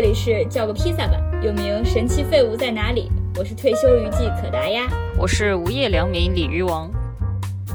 [0.00, 3.10] 这里是叫个披萨吧，又名神奇废物在哪里？
[3.36, 4.86] 我是退休娱记可达鸭，
[5.18, 6.88] 我是无业良民鲤鱼王。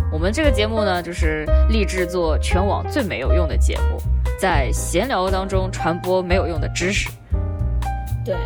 [0.10, 3.98] 我们这个节目呢，就是立志做全网最没有用的节目，
[4.40, 7.10] 在闲聊当中传播没有用的知识。
[8.24, 8.38] 对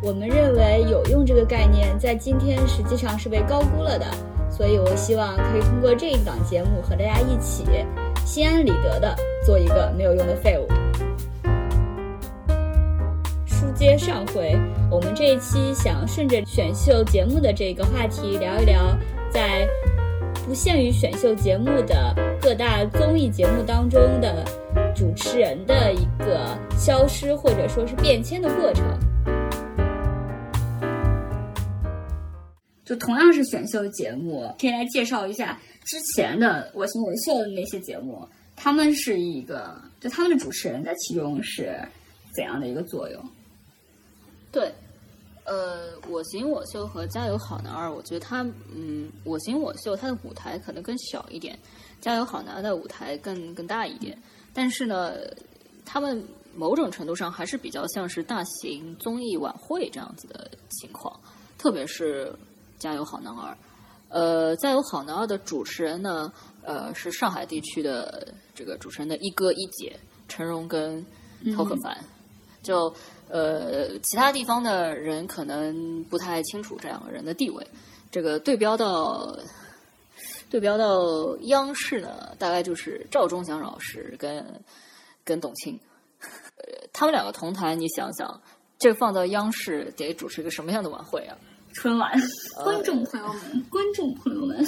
[0.00, 4.06] 我们认为有用这个概念，在今天实际上是被高估了的，
[4.48, 7.64] 所以我希望可以通过这一档节目和大家一起
[8.24, 9.12] 心安理得的
[9.44, 10.68] 做一个没有用的废物。
[13.78, 14.58] 接上回，
[14.90, 18.98] 我们这一期想顺着选秀节目的这个话题聊一聊，
[19.32, 19.68] 在。
[20.46, 24.42] 不限于选秀节目的各大综艺节目当中的
[24.96, 28.82] 主持人的一个消失或者说是变迁的过程。
[32.86, 38.26] 就同样是选秀节目，可以来介绍一下之前的我行我秀的那些节目，
[38.56, 41.78] 他们是一个，就他们的主持人在其中是
[42.34, 43.22] 怎样的一个作用？
[44.58, 44.72] 对。
[45.44, 51.58] 呃，我行我秀和加油好男儿，我觉得他，嗯，我行我秀他的舞台可能更小一点，
[52.02, 54.20] 加油好男儿的舞台更更大一点。
[54.52, 55.14] 但是呢，
[55.86, 56.22] 他们
[56.54, 61.18] 某种程度上还是比较像是大型综艺晚会这样子的情况，
[61.56, 62.30] 特别是
[62.78, 63.56] 加油好男儿。
[64.10, 69.98] 呃，加油好男儿的主持人呢，呃，是上海地区的这个主持人的一哥一姐
[70.28, 71.02] 陈荣跟
[71.56, 71.96] 陶可凡，
[72.62, 72.94] 就。
[73.30, 77.66] 呃，其他地方的人可能不太清楚这两个人的地位。
[78.10, 79.36] 这个对标到
[80.50, 84.44] 对标到央视呢，大概就是赵忠祥老师跟
[85.24, 85.78] 跟董卿，
[86.20, 88.40] 呃，他们两个同台，你想想，
[88.78, 91.36] 这放到央视得主持一个什么样的晚会啊？
[91.74, 92.10] 春晚，
[92.64, 94.66] 观众朋友们，观众朋友们。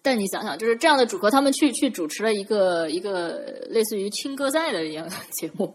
[0.00, 5.72] 但你想想，就是这样的组合，他们去去主持了一个一个类似于青歌赛的一样的节目。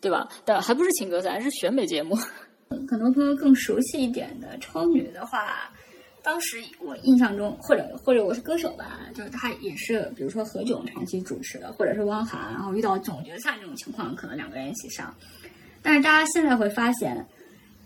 [0.00, 0.28] 对吧？
[0.44, 2.16] 但还不是情歌赛，是选美节目。
[2.86, 5.72] 可能朋友更熟悉一点的超女的话，
[6.22, 15.14] 当时我印象中，或者或者我是歌手吧，就是他也是，比如说何炅长期主持的，或者是汪涵，然后遇到总决赛这种情况，可能两个人一起上。
[15.82, 17.26] 但是大家现在会发现，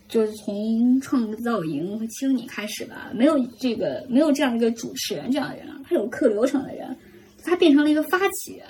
[0.09, 6.95] 就是从创造营和青你开始吧，没有这个没有这样一个主持人这样的人了，他有客流程的人，
[7.43, 8.67] 他变成了一个发起人。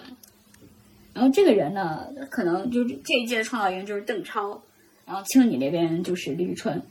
[1.13, 4.61] 然后这个人呢，可能就这一届的创造营就是邓超，
[5.05, 6.81] 然后青你那边就是李宇春，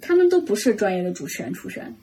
[0.00, 1.94] 他们都不是专业的主持人出身，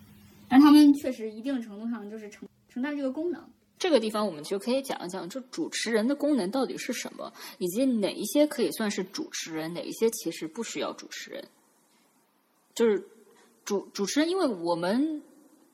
[0.50, 3.44] 但他们确实一定程度上就是承承担这个功能。
[3.78, 11.44] 这个地方我们就可以讲一讲，就主持人的功能到底是什么，以及哪一些可以算是主持人，哪一些其实不需要主持人。
[12.74, 13.08] 就是
[13.64, 15.22] 主主持人，因为我们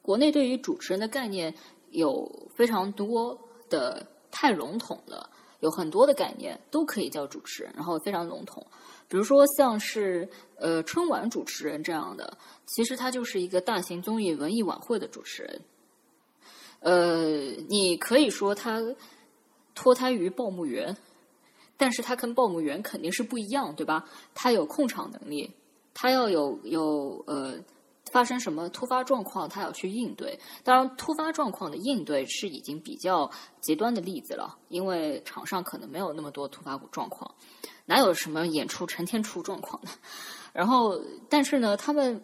[0.02, 1.54] 国内对于主持人的概念
[1.92, 5.30] 有非常多的太笼统了。
[5.64, 8.62] 有很多的概念都可以叫主持人，然后非常笼统。
[9.08, 15.62] 比如说像是呃春晚主持人这样的，其实他就是一个大型综艺文艺晚会的主持人。
[16.82, 17.30] 呃，
[17.70, 18.82] 你可以说他
[19.74, 20.98] 脱胎于报幕员，
[21.78, 24.04] 但是他跟报幕员肯定是不一样，对吧？
[24.34, 25.50] 他有控场能力，
[25.94, 27.56] 他要有有呃。
[28.14, 30.40] 发生什么突发状况，他要去应对。
[30.64, 33.30] 当然，突发状况的应对是已经比较
[33.60, 37.34] 极端的例子了，因为场上可能没有那么多突发状况，
[37.88, 39.90] 哪有什么演出成天出状况的？
[40.54, 42.24] 然后，但是呢，他们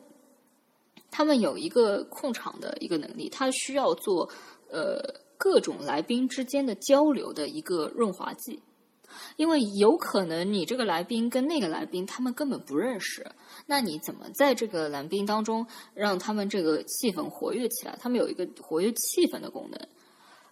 [1.09, 4.29] 他们有一个控场的一个能力，他需要做
[4.69, 5.01] 呃
[5.39, 8.61] 各种来宾之间的交流的一个润滑剂。
[9.35, 13.25] 因为有可能你这个来宾跟那个来宾他们根本不认识，
[13.65, 17.97] 那你怎么在这个来宾当中让他们这个气氛活跃起来？
[17.99, 19.79] 他们有一个活跃气氛的功能。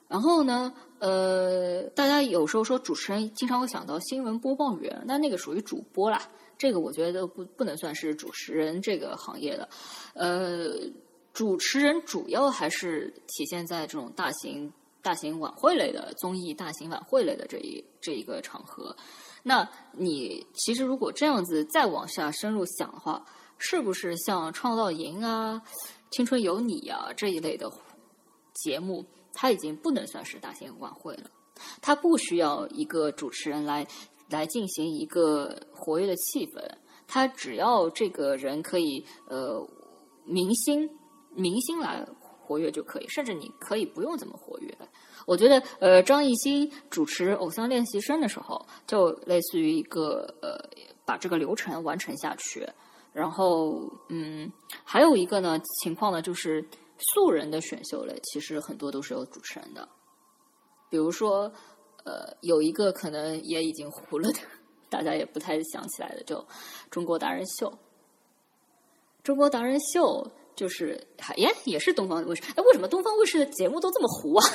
[0.07, 6.21] 然后呢，呃，大家有时候说主持人经常会想到新闻播报员，那那个属于主播啦。
[6.57, 9.67] 这个我觉得不不能算是主持人这个行业的。
[10.13, 10.69] 呃，
[11.33, 14.71] 主持人主要还是体现在这种大型。
[15.07, 18.93] 大型晚会类的综艺，大型晚会类的这一这一个场合，
[19.41, 23.25] 那你其实如果这样子再往下深入想的话，
[23.57, 25.61] 是不是像创造营啊、
[26.11, 27.71] 青春有你啊这一类的
[28.53, 31.31] 节目，它已经不能算是大型晚会了？
[31.81, 33.87] 它不需要一个主持人来
[34.29, 36.61] 来进行一个活跃的气氛，
[37.07, 39.65] 它只要这个人可以呃
[40.25, 40.89] 明星
[41.33, 42.05] 明星来。
[42.47, 44.77] 活跃就可以，甚至你可以不用怎么活跃。
[45.25, 50.57] 我觉得，呃，张艺兴主持《偶像练习生》的时候，就类似于一个呃，
[51.05, 52.65] 把这个流程完成下去。
[53.11, 54.49] 然后，嗯，
[54.85, 56.65] 还有一个呢情况呢，就是
[57.13, 59.89] 素人的选秀类，其实很多都是有主持人的。
[60.89, 61.51] 比如说，
[62.05, 64.39] 呃，有一个可能也已经糊了的
[64.89, 66.37] 大家也不太想起来的，就
[66.89, 67.67] 《中国达人秀》。
[69.23, 70.23] 《中国达人秀》
[70.57, 70.99] 就是
[71.37, 72.41] 耶，也是东方卫视。
[72.55, 74.45] 哎，为什么东方卫视的节目都这么糊啊？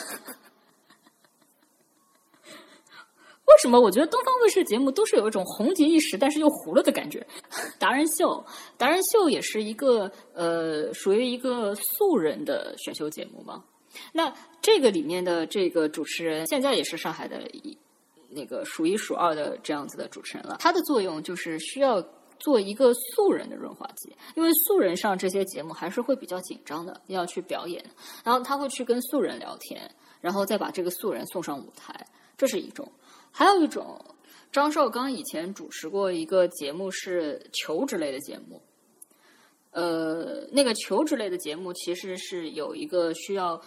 [3.47, 7.25] 为什么我觉得东方卫视节目都是有一种红极一时但是又糊了的感觉？
[7.79, 8.45] 达人秀，
[8.77, 13.63] 达人秀也是一个呃，属于一个素人的选秀节目嘛。
[14.13, 17.79] 那这个里面的这个主持人，现在也是上海的一
[18.31, 20.57] 那个数一数二的这样子的主持人了。
[20.59, 22.03] 他的作用就是需要
[22.43, 27.83] 做一个素人的润滑剂，因为素人上这些节目还是会比较紧张的，要去表演，
[28.23, 29.91] 然后他会去跟素人聊天，
[30.21, 32.07] 然后再把这个素人送上舞台，
[32.37, 32.87] 这是一种。
[33.31, 33.99] 还有一种，
[34.51, 38.61] 张绍刚以前主持过一个节目是求职类的节目，
[39.71, 43.59] 呃，那个求职类的节目其实是有一个需要，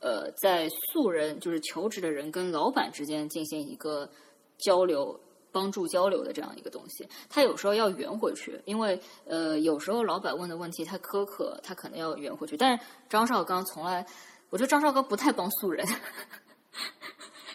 [0.00, 4.10] 呃，在素人就是求职的人跟老板之间进行一个
[4.58, 5.20] 交流、
[5.52, 7.06] 帮助交流的这样一个东西。
[7.28, 12.56] 他有时候要圆回去，因为呃，有时候老板问的问题太苛刻，他可能要圆回去。
[12.56, 14.04] 但是张绍刚从来，
[14.50, 15.86] 我觉得张绍刚不太帮素人。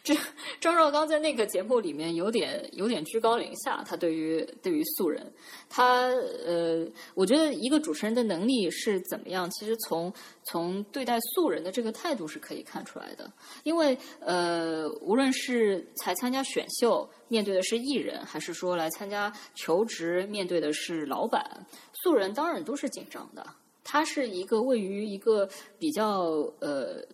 [0.07, 0.15] 这
[0.62, 5.30] 张绍刚在那个节目里面有点有点居高临下，他对于对于素人，
[5.68, 6.07] 他
[6.45, 10.12] 呃，我觉得一个主持人的能力是怎么样，其实从
[10.45, 13.30] 从对待素人的这个态度是可以看出来的。
[13.63, 23.45] 因为呃，无论是才参加选秀面对的是艺人，还是说来参加求职面对的是老板，素人当然都是紧张的。
[23.83, 27.06] 他是一个位于一个比较呃。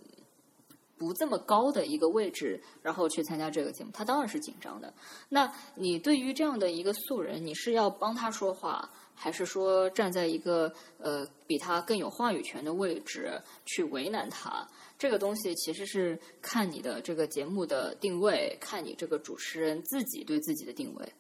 [0.98, 4.94] 不这么高的一个位置，然后去参加这个节目，他当然是紧张的。
[5.30, 14.68] 那你对于这样的一个素人，你是要帮他说话，还是说站在一个呃比他更有话语权的位置去为难他？
[14.98, 21.14] 这个东西其实是看你的这个节目的定位，看你这个主持人自己对自己的定位。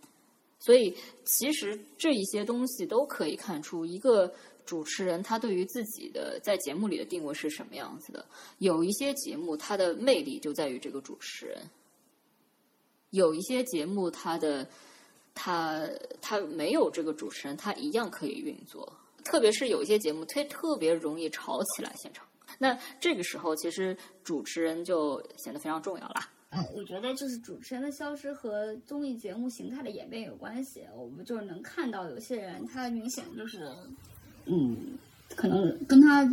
[0.59, 4.33] 所以，其实这一些东西都可以看出一个。
[4.65, 8.25] 主持人他对于自己的在节目里的定位是什么样子的？
[8.59, 11.57] 有一些节目它的魅力就在于这个主持人，
[13.09, 14.67] 有一些节目它的
[15.35, 15.87] 他
[16.21, 18.91] 他没有这个主持人，他一样可以运作。
[19.23, 22.25] 特别是有一些节目，特特别容易吵起来现场。
[22.59, 26.15] 那这个时候，其实主持人就显得非常重要了。
[26.51, 30.85] 嗯，我觉得就是主持人的消失和综艺节目形态的演变有关系。
[30.95, 33.69] 我们就是能看到有些人，他明显就是。
[34.45, 34.75] 嗯，
[35.35, 36.23] 可能跟他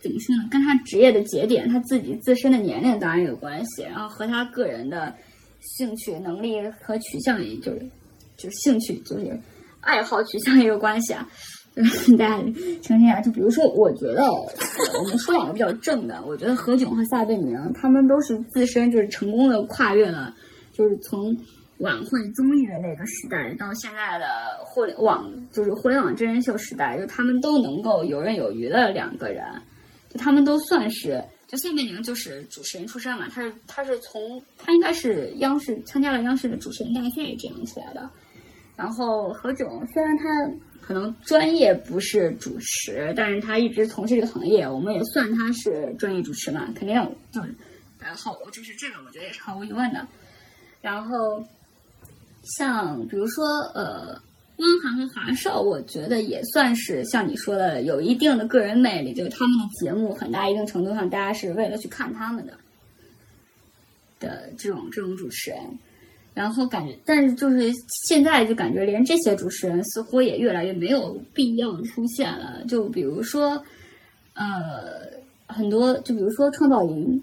[0.00, 0.48] 怎么说呢？
[0.50, 5.14] 跟他职业的节点，他自己自身的年龄当然有关系，然后和他个人的
[5.60, 7.88] 兴趣、能力和取向，也就是
[8.36, 9.38] 就是兴趣，就是
[9.80, 11.28] 爱好取向也有关系啊。
[12.18, 12.42] 大家
[12.82, 20.34] 听一下，就比如说，我觉得我们说两个比较正的，我觉得何炅和撒贝宁，他们都是自身就是成功的跨越了，
[20.72, 21.36] 就是从。
[21.82, 24.24] 晚会综艺的那个时代，到现在的
[24.64, 29.44] 互联网，就是互联网真人秀时代，就他们都能够游刃有余的两个人，
[30.08, 38.08] 就他们都算是，就谢贝宁就是主持人出身嘛，他是他是从他应该是央视参加了央视的主持人大赛这样出来的，
[38.76, 40.24] 然后何炅虽然他
[40.80, 46.94] 可能专业不是主持，但是他一直从事这个行业，我们也算他是专业主持嘛，肯定
[47.32, 47.52] 就是
[47.98, 50.06] 然后，就是这个我觉得也是毫无疑问的，
[50.80, 51.44] 然后。
[52.42, 54.20] 像比如说，呃，
[54.58, 59.14] 汪涵和华少，我觉得也算是像你说的，有一定的个人魅力。
[59.14, 62.52] 就是他们的节目，很大一定程度上，大家是为了去看他们的
[64.18, 65.60] 的这种这种主持人。
[66.34, 67.70] 然后感觉，但是就是
[68.06, 72.64] 现在就感觉，连这些主持人似乎也越来越没有必要出现了。
[72.66, 73.62] 就比如说，
[74.34, 75.08] 呃，
[75.46, 77.22] 很多，就比如说创造营，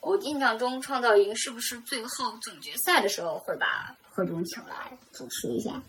[0.00, 3.94] 我印象中创造营是不是最后总决赛的时候会把。
[4.14, 4.74] 何炅请来
[5.10, 5.82] 主持一下，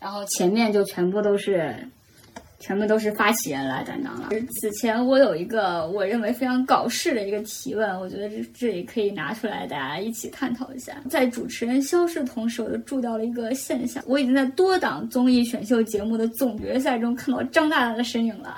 [0.00, 1.72] 然后前面就全部都是，
[2.58, 4.28] 全部都是发起人来担当了。
[4.60, 11.00] 此前我有一个我认为非常搞事的一个提问，我觉得这这里可以拿出来大家一起探讨一下。
[11.08, 18.56] 在主持人消失的同时，我就注意到了一个现象：我已经在多档综艺选秀节目的总决赛中看到张大大的身影了。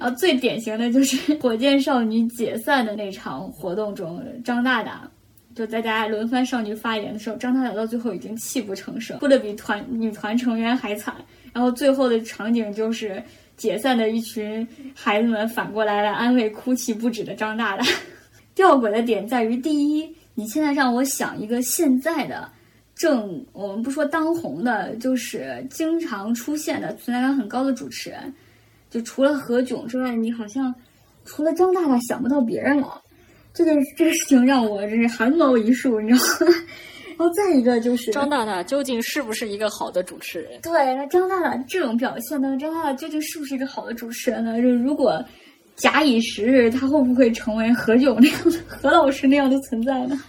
[0.00, 5.10] 然后最典型的就是火箭少女解散的那场活动中，张大大。
[5.58, 11.16] 就在大家轮番上去发言的时候，张大大到最后已经泣不成声，哭得比团女团成员还惨。
[11.52, 13.20] 然后最后的场景就是
[13.56, 17.84] 解散的一群孩子们反过来来安慰哭泣不止的张大大。
[18.54, 22.48] 吊诡的点在于，第一，你现在让我想一个现在的
[22.94, 28.32] 正，我们不说当红的，就是经常出现的存在感很高的主持人，
[28.90, 30.72] 就除了何炅之外，你好像
[31.24, 33.02] 除了张大大想不到别人了。
[33.64, 36.54] 这个这个事情让我真是汗毛一竖，你知道吗？
[37.18, 40.60] 然后再一个就是张大大究竟是不是一个好的主持人？
[40.62, 44.62] 对，那张大大这种表现呢，张大大究竟是不是一个好的主持人呢？
[44.62, 45.20] 就如果
[45.74, 50.20] 假以时日，他会不会成为何炅那样的何老师那样的存在呢？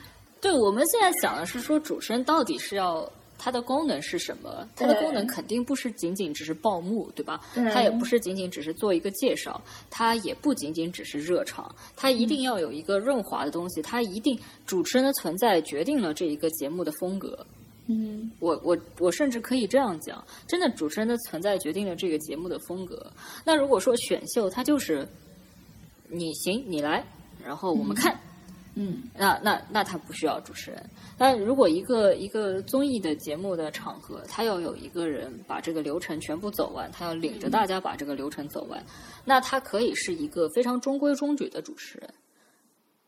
[0.42, 3.08] 对，我们现在想的是说，主持人到底是要
[3.40, 4.68] 它的功能是什么？
[4.76, 7.42] 它的功能肯定不是仅仅只是报幕，对吧？
[7.56, 17.46] 对它也不是仅仅只是做一个介绍，它也不仅仅只是热场，它一定要有一个润滑的东西，它一定主持人的存在决定了这一个节目的风格。
[17.88, 23.12] 嗯，我我我甚至可以这样讲，真的主持人的存在决定了这个节目的风格。
[23.44, 25.08] 那如果说选秀，它就是
[26.08, 27.04] 你行你来，
[27.44, 28.20] 然后我们看，嗯，
[28.82, 30.90] 嗯那那那他不需要主持人。
[31.18, 38.82] 但如果一个一个综艺的节目的场合，他要有一个人把这个流程全部走完，他要领着大家把这个流程走完，
[39.26, 42.10] 那他可以是一个非常中规中矩的主持人。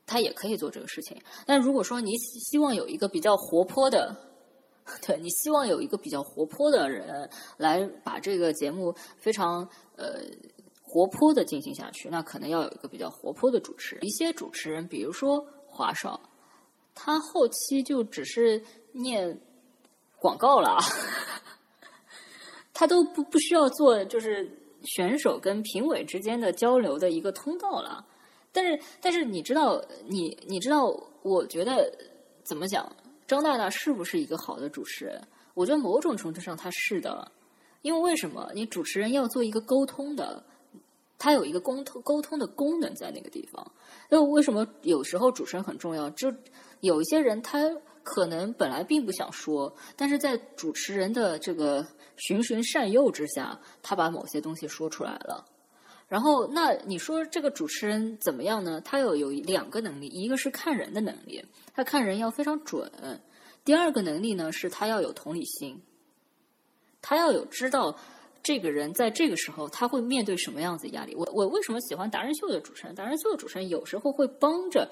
[0.05, 4.13] 他也可以做这个事情，但如果说你希希望有一个比较活泼的，
[5.07, 10.19] 对你希望有一个比较活泼的人来把这个节目非常呃
[10.81, 14.03] 活泼的进行下去，那可能要有一个比较活泼的主持人。
[14.03, 16.19] 一些主持人，比如说华少，
[16.93, 18.61] 他后期就只是
[18.91, 19.39] 念
[20.19, 20.77] 广告了，
[22.73, 24.47] 他都不不需要做就是
[24.83, 28.05] 选手跟评委之间的交流的一个通道了。
[28.51, 30.85] 但是，但是你知道，你你知道，
[31.21, 31.89] 我觉得
[32.43, 32.91] 怎么讲，
[33.25, 35.25] 张大大是不是一个好的主持人？
[35.53, 37.31] 我觉得某种程度上他是的，
[37.81, 38.51] 因为为什么？
[38.53, 40.43] 你主持人要做一个沟通的，
[41.21, 43.71] 他有一个沟通沟通的功能在那个地方。
[44.09, 46.09] 那为什么有时候主持人很重要？
[46.09, 46.33] 就
[46.79, 47.59] 有一些人他
[48.01, 51.85] 可能本来并不想说，但是在主持人的这个
[52.17, 55.45] 循循善诱之下，他把某些东西说出来了。
[56.07, 58.81] 然后，那你说这个主持人怎么样呢？
[58.81, 62.89] 他有有两个能力，一个是看人的能力，他看人要非常准；
[63.63, 65.81] 第二个能力呢，是他要有同理心，
[66.99, 67.95] 他要有知道
[68.43, 71.15] 这个人在这个时候他会面对什么样子的压力。
[71.15, 72.95] 我我为什么喜欢达人秀的主持人？
[72.95, 74.89] 达人秀的主持人有时候会帮着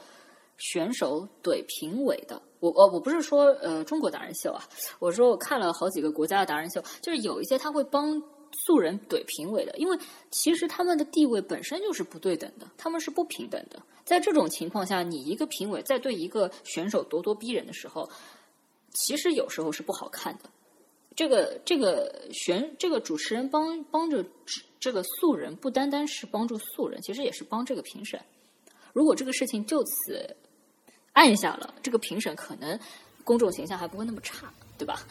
[0.58, 2.42] 选手怼评委的。
[2.60, 4.64] 我我我不是说呃中国达人秀啊，
[5.00, 8.22] 我说我看了好几个国家的达人秀，就是有一些他会帮。
[8.52, 9.98] 素人怼评委的，因为
[10.32, 13.80] 其实他们的地位本身就是不对等的，他们是不平等的。
[14.04, 18.10] 在这种情况下，你一个评委在对一个选手咄咄逼人的时候，
[18.92, 20.50] 其实有时候是不好看的。
[21.20, 24.26] 这个这个选这个主持人帮帮着
[24.80, 28.18] 这个素人，不单单是帮助素人，其实也是帮这个评审。
[28.94, 30.38] 如果这个事情就此
[31.12, 32.80] 按下了，这个评审可能
[33.26, 35.02] 公众形象还不会那么差，对吧？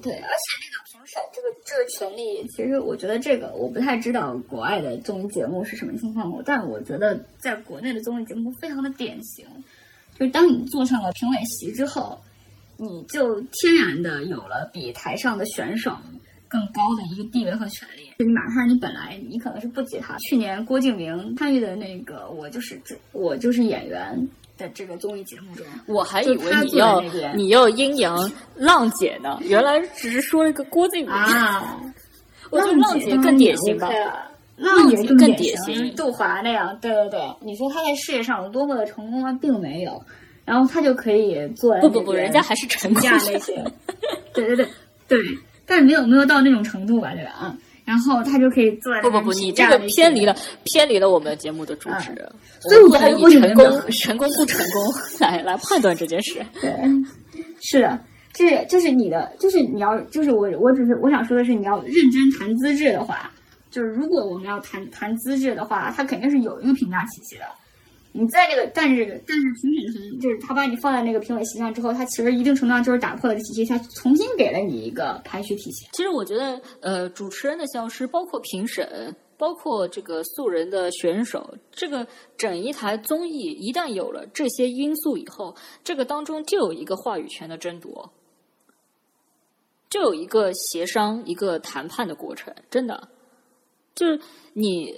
[0.00, 9.44] 对，而且那个评审这个这个权利，其实我觉得这个我不太知道国外的综艺节目是什么情况，但我觉得在国内的综艺节目非常的典型，
[10.16, 12.20] 就是当你坐上了评委席之后，
[12.76, 15.96] 你就天然的有了比台上的选手
[16.48, 18.10] 更高的一个地位和权利。
[18.18, 22.80] 就哪怕你本来你可能是不及他，去年郭敬明参与的那个我就是
[23.12, 24.28] 我就是演员。
[24.58, 26.98] 的这个综艺节目中，我还以为你要
[27.34, 28.16] 你要阴阳
[28.54, 31.78] 浪姐呢，原来只是说了个郭敬明啊。
[32.48, 33.90] 我觉得浪姐更典型吧，
[34.56, 37.20] 浪姐更典型，杜华那样，对对对。
[37.42, 39.38] 你说他在事业上有多么的成功吗？
[39.38, 40.02] 并没有。
[40.46, 43.62] 然后他就可以做不不不，人家还是成功那些，
[44.32, 44.66] 对对对
[45.08, 45.18] 对，
[45.66, 47.30] 但是没有没有到那种程度吧，对吧？
[47.32, 47.58] 啊。
[47.84, 50.34] 然后他就可以做不不不，你这个偏离了
[50.64, 54.82] 偏离了我们节目的主旨，嗯、所以我不能以成功成功不成功
[55.20, 56.44] 来来判断这件事。
[56.60, 56.72] 对，
[57.60, 58.00] 是的，
[58.32, 63.30] 这就是你的，就是你要，就是我我只是我想说的是，你要认真谈资质的话，
[63.70, 67.44] 就是如果我们要谈谈资质的话，它肯定是有一个评价体系的。
[68.18, 75.86] 你在这个，但是但是评审团就是他把你放在那个评委席上之后，他其实一定程度上就是打破了体系，他重新给了你一个排序体系。
[75.92, 82.06] 其实我觉得，呃，主持人的消失，包括评审，包括这个素人的选手，这个
[82.36, 85.54] 整一台综艺一旦有了这些因素以后，
[85.84, 88.10] 这个当中就有一个话语权的争夺，
[89.90, 92.54] 就有一个协商、一个谈判的过程。
[92.70, 93.08] 真的，
[93.94, 94.18] 就是
[94.54, 94.94] 你。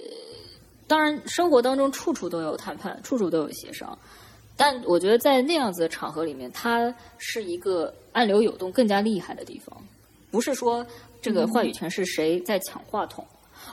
[0.89, 3.95] 当然，生活当中处处都有谈判，处处都有协商。
[4.57, 9.81] 但我觉得在那样子的场合里面，它是一个暗流涌动更加厉害的地方。
[10.31, 10.85] 不是说
[11.21, 13.23] 这个话语权是谁在抢话筒，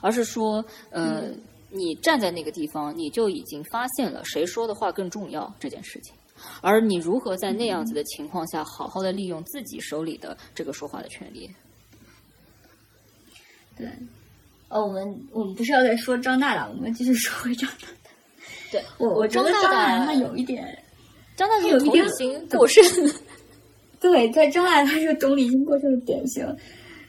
[0.03, 1.31] 而是说，呃，
[1.71, 6.15] 你站在那个地方，你就已经发现了谁说的话更重要这件事情。
[6.61, 11.51] 而你如何在那样子的情况下，好好的利用自己手里的这个说话的权利？
[13.75, 13.89] 对。
[14.69, 17.89] 哦，我们我们不是要再说张大大，我们继续说回张大大。
[18.73, 20.67] 对我，我觉得张大大他有一点，
[21.37, 22.85] 张大大有一点心过剩。
[24.01, 26.45] 对，在张大大他是同理心过剩的典型。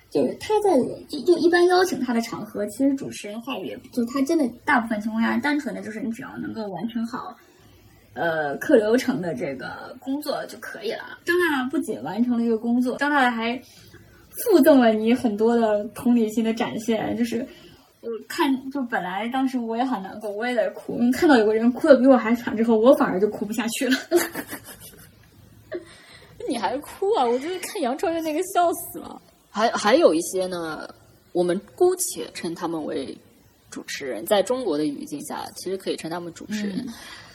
[0.10, 0.70] 就是他在
[1.10, 7.36] 就就一般邀请他的场合，其实主持人话语就他真的大部分情况下单纯的就是你只要能够完成好，
[8.14, 11.20] 呃客流程的这个工作就可以了。
[11.26, 13.62] 张大大不仅完成了一个工作，张大大还
[14.44, 17.16] 附赠了你很多的同理心的展现。
[17.18, 17.46] 就是
[18.02, 20.98] 我看，就本来当时我也很难过，我也在哭。
[21.00, 23.98] 你看到有个人哭的比我还惨之后，我反而就哭不下去了。
[26.48, 27.26] 你还哭啊？
[27.26, 29.22] 我就是看杨超越那个笑死了。
[29.50, 30.88] 还还有一些呢，
[31.34, 33.18] 我们姑且称他们为
[33.70, 36.88] 主持人，在中国的语境下，其实可以称他们主持人，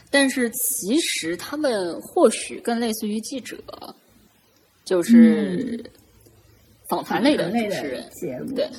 [0.09, 3.57] 但是其实他们或许更类似于记者，
[4.83, 5.83] 就是
[6.95, 8.07] 访谈类的主持人。
[8.55, 8.69] 对，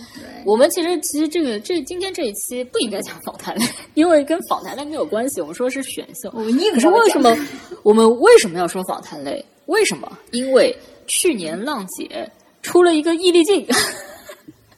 [0.44, 5.40] 我们其实其实这个这今天这一期不应该讲访谈类，因为跟访谈类没有关系。
[5.40, 6.30] 我们说是选秀。
[6.30, 7.36] 可是为什么
[7.82, 9.44] 我们为什么要说访谈类？
[9.66, 10.18] 为什么？
[10.30, 12.30] 因为去年浪姐。
[12.62, 13.66] 出了一个易立竞，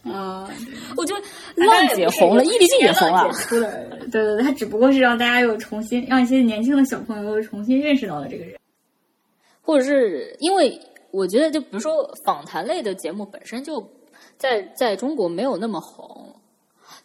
[0.02, 0.50] 啊，
[0.98, 1.22] 我觉得
[1.64, 3.30] 浪姐红了，易立竞也红了。
[3.34, 3.70] 出了，
[4.10, 8.58] 对对对，他只不过是让大家又重新，让一些年轻的小朋友又重新认识到了这个人，
[9.62, 10.76] 或者是因为
[11.16, 13.82] 我觉得，就比如说访谈类的节目本身就
[14.36, 16.30] 在在中国没有那么红。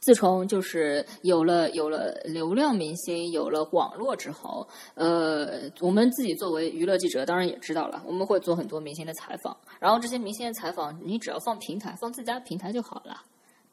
[0.02, 9.56] 自从就是有了有了流量明星，有了网络之后，呃，我们自己作为娱乐记者，当然也知道了，我们会做很多明星的采访。
[9.80, 13.22] 然后这些明星的采访，你只要放平台，放自家平台就好了，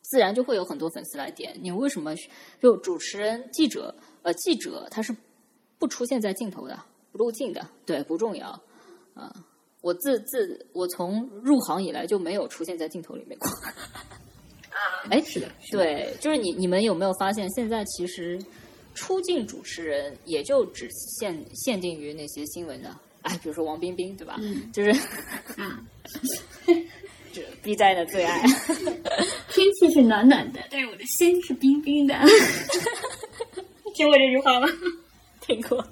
[0.03, 1.57] 自然就会有很多粉丝来点。
[1.61, 2.15] 你为什么
[2.61, 3.95] 就主持人、记者？
[4.23, 5.17] 呃，记者他是
[5.79, 6.79] 不出现在镜头的，
[7.11, 8.49] 不入镜的，对，不重要。
[9.15, 9.35] 啊，
[9.81, 13.49] 我自自我从入行以来就没有出现在镜头里面过。
[15.11, 18.39] 哎，是的，对，就是你，你们有没有发现，现在其实
[18.95, 24.37] 出镜主持人也就只限限定于那些新闻的，哎，比如说王冰冰，对吧？
[24.41, 24.91] 嗯，就是
[25.57, 25.81] 啊，
[27.33, 28.43] 这 B 站的最爱。
[29.51, 32.15] 天气是暖暖的，但是我的心是冰冰的。
[33.95, 34.69] 听过这句话吗？
[35.41, 35.85] 听过。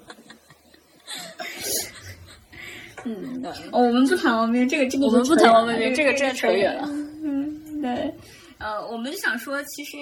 [3.07, 6.83] 嗯，对我们不谈王冰冰，这个这个我们不谈王冰冰，这个真的扯远了。
[7.23, 8.13] 嗯，对。
[8.59, 9.97] 呃，我们就想说，其实，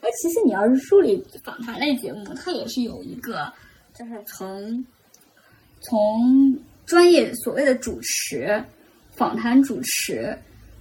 [0.00, 3.50] 呃，其实你要是梳理访谈类节目，它也是有一个，
[3.94, 4.84] 就是从
[5.80, 8.62] 从专业所谓的主持、
[9.12, 10.36] 访谈主持，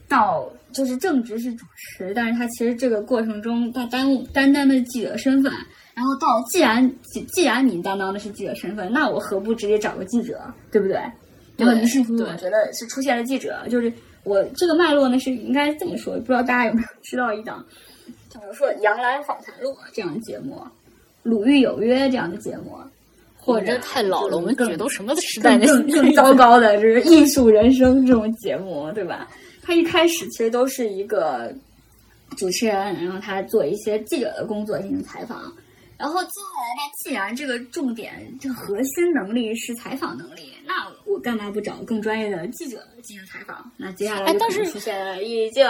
[0.10, 5.52] 到就是正职是主持，但是他其实这个过程中，他担担当的记者身份，
[5.94, 6.92] 然后到既然
[7.34, 11.00] 既然你担当的是记者身份，那我何不直接找个记者，对不对？
[11.58, 13.92] 然后于是乎，我觉得是出现了记者，就是。
[14.24, 17.66] 我这个脉络呢是应该这么说，不知道大家有没有知道一档，
[18.32, 20.58] 比如说《杨澜访谈录》这样的节目，
[21.24, 22.78] 《鲁豫有约》这样的节目，
[23.36, 29.28] 或者太老了，我们觉都什么时代更 更糟糕的，就是《艺术人生》这种节目，对吧？
[29.64, 31.52] 他一开始其实都是一个
[32.38, 35.52] 主持人，然后他做一些记者的工作进行采访。
[35.98, 43.70] 然后接下来，呢既然这个重点，这核心能力是采访能力，那我干嘛不找更专业的记者进行采访？
[43.76, 45.66] 那接下来就出现了易静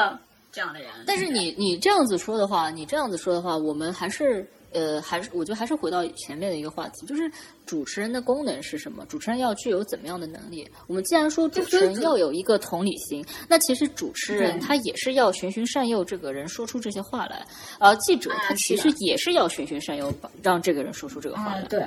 [0.51, 0.89] 这样的人。
[1.07, 4.47] 但是你你这样子说的话，你这样子说的话，我们还是。
[4.73, 7.29] 呃，还是我觉得还是回到前面的一个话题，就是
[7.65, 9.05] 主持人的功能是什么？
[9.09, 10.65] 主持人要具有怎么样的能力？
[10.87, 17.45] 我们既然说主持人要有一个同理心，那其实主持人他也是要循循善诱这个人说出这些话来，
[17.79, 20.09] 而记者他其实也是要循循善诱
[20.41, 21.77] 让这个人说出这个话来，对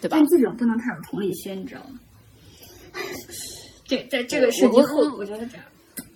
[0.00, 0.16] 对吧？
[0.16, 2.00] 但记者不能太有同理心，你知道吗？
[3.86, 4.80] 这在这个是我
[5.18, 5.64] 我觉得这样，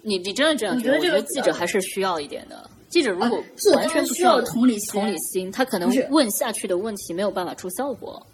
[0.03, 0.97] 你你真的这样觉得？
[0.97, 2.69] 我觉得记者还是需要一点的。
[2.89, 3.39] 记者如果
[3.75, 8.25] 完全不需要同理心，同理心，他可能问下去的问题没有办法出效果。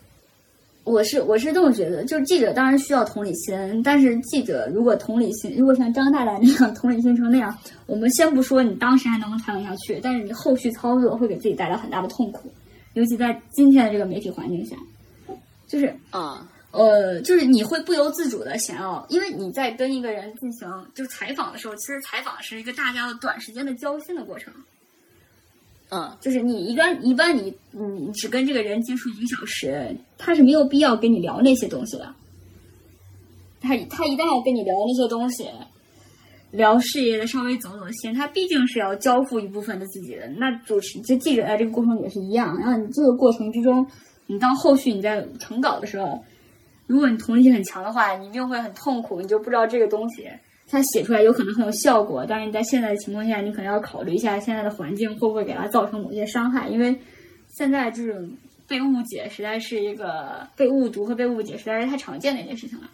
[0.84, 12.48] 我是我是这么觉得，就是记者当然需要同理心，但是记者如果同理心，如果像张大大那样 同理心成那样，我们先不说你当时还能不能采访下去，但是你后续操作会给自己带来很大的痛苦，
[12.92, 14.76] 尤其在今天的这个媒体环境下，
[15.66, 16.48] 就是啊。
[16.76, 24.52] 呃，就是你会不由自主的想要，因为你在跟一个人进行就采访的时候，其实采访是一个大家的短时间的交心的过程。
[25.90, 32.12] 嗯，就是你一般一般你你只跟这个人接触一个小时，他是没有必要跟你聊那些东西的。
[33.60, 35.48] 他他一旦要跟你聊那些东西，
[36.50, 40.26] 聊事业的稍微走走心，他毕竟是要交付一部分的自己的。
[40.38, 43.86] 那主持这记者在这个过程也是一样，然后你这个过程之中，
[44.26, 46.24] 你到后续你在成稿的时候。
[46.86, 50.28] 如果你同理心很强的话，你一定会很痛苦，你就不知道这个东西
[50.66, 56.94] 它写出来有可能很有效果，但是你在现在的情况下，你可能要考虑一下现在的环境会不会给它造成某些伤害，因为
[57.48, 62.90] 现在这种被误解实在是一个被误读和被误解实在是太常见的一件事情了。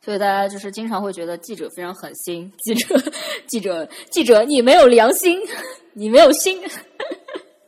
[0.00, 3.02] 所以大家就是经常会觉得记者非常狠心， 记者
[3.46, 5.40] 记者记者你没有良心，
[5.94, 6.60] 你没有心。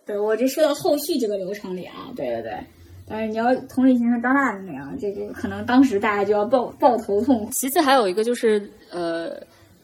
[0.04, 2.52] 对我这说到后续这个流程里啊，对对对。
[3.08, 7.48] 但是你要同理心像张大那样，这个可能当时大家就要抱抱头痛。
[7.52, 9.40] 其次还有一个就是呃，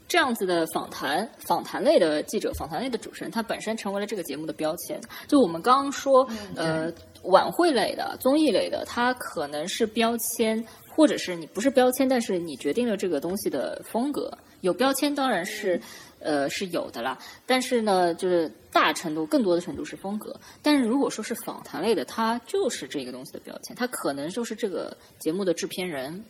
[0.09, 5.01] 这样子的访谈访谈类的记者、访谈类的主持人，他本身成为了这个节目的标签。
[5.29, 14.31] 就我们刚刚说，呃，晚会类的、综艺类的，它可能是标签，或者是你不是标签，但是你决定了这个东西的风格。
[14.63, 15.81] 有标签当然是。
[16.23, 20.35] 呃，是有的啦，但是呢，就是大程度、更多的程度是风格。
[20.63, 26.25] 但是如果说是访谈类的，它就是这个东西的标签，它可能就是这个节目的制片人。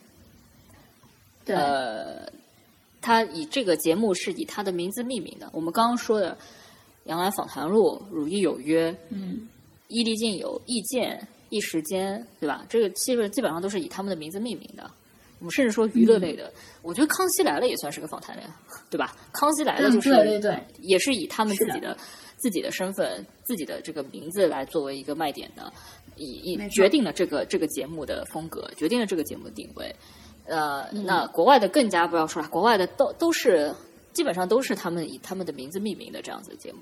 [1.45, 2.31] 对，呃，
[3.01, 5.49] 他以这个节目是以他的名字命名的。
[5.51, 6.31] 我们刚刚说的
[7.03, 9.35] 《杨澜访谈录》《如意有约》，嗯，
[9.89, 12.65] 《伊丽静有意见》《一时间》，对吧？
[12.69, 14.89] 这个基本基本上都是以他们的名字命名的。
[15.43, 16.49] 我们甚至说娱乐类的，
[16.81, 18.43] 我觉得《康熙来了》也算是个访谈类，
[18.89, 19.13] 对吧？
[19.37, 21.97] 《康熙来了》就是对对对，也是以他们自己的
[22.37, 25.69] 自己的身份、自己的这个名字来作为一个卖点的，
[26.15, 29.93] 以以决定了这个这个节目的风格，决定了这个节目的定位。
[30.45, 33.69] 呃，那国外的更加不要说了，国外的都都是
[34.13, 36.79] 基本上都是他们以他们的名字命名的这样子的节目。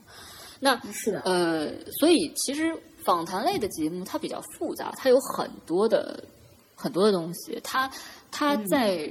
[0.59, 6.23] 那是的，呃，所以其实访谈类的节目它比较复杂，它有很多的
[6.75, 7.89] 很多的东西，它。
[8.31, 9.09] 它在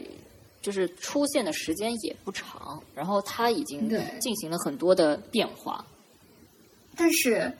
[0.62, 5.84] 就是出现的时间也不长，然后它已经进行了很多的变化。
[6.96, 7.50] 但是，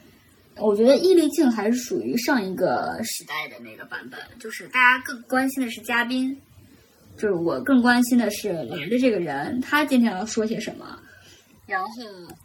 [0.56, 6.36] 我觉得易立竞还是属于上一个时代的那个版本，就是大家更关心的是嘉宾，
[7.16, 10.98] 就是我更关心的是来的这个人，他今天要说些什么，
[11.66, 11.88] 然后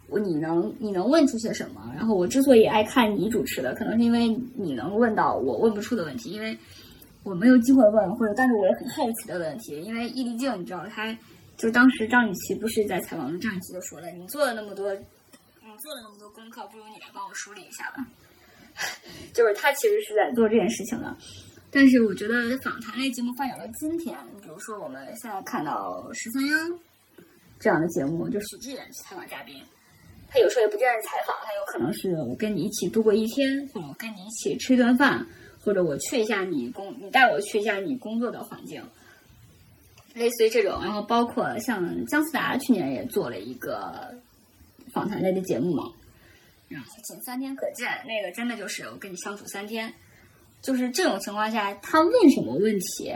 [0.08, 1.92] 我你能你能问出些什么？
[1.94, 6.56] 然后我之所以爱看你主持的，可能是因为你能问到我问不出的问题，因为。
[7.26, 11.12] 我没有机会问，或者但是我也很好奇的问题，因为易立竞，你知道，他
[11.56, 18.06] 就当时张雨绮不是在采访中，张雨绮就说了：“你做了那么多，你做了那么多功课，不如你来帮我梳理一下吧。
[19.34, 21.16] ”就是他其实是在做这件事情的。
[21.68, 26.56] 但是我觉得访谈类节目发展到今天，比如说我们现在看到十三幺
[27.58, 29.60] 这样的节目，就许志远去采访嘉宾，
[30.28, 35.26] 他有时候也不见得采访，他有可能是我跟你一起度过一天，或者我跟你一起吃一顿饭。
[35.66, 38.80] 或者我去一下你工，你带我去一下你工作的环境，
[40.14, 40.80] 类似于这种。
[40.80, 44.14] 然后包括像姜思达去年也做了一个
[44.92, 45.90] 访谈类的节目嘛，
[46.68, 49.92] 然后仅三天可见，那个真的就是我跟你相处三天，
[50.62, 53.12] 就是这种情况下，他问什么问题，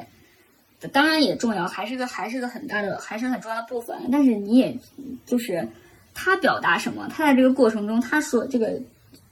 [0.90, 3.96] 当然也重要，还是个还是个很大的，还是很重要的部分。
[4.10, 4.76] 但是你也
[5.24, 5.68] 就是
[6.14, 8.82] 他表达什么，他在这个过程中，他说这个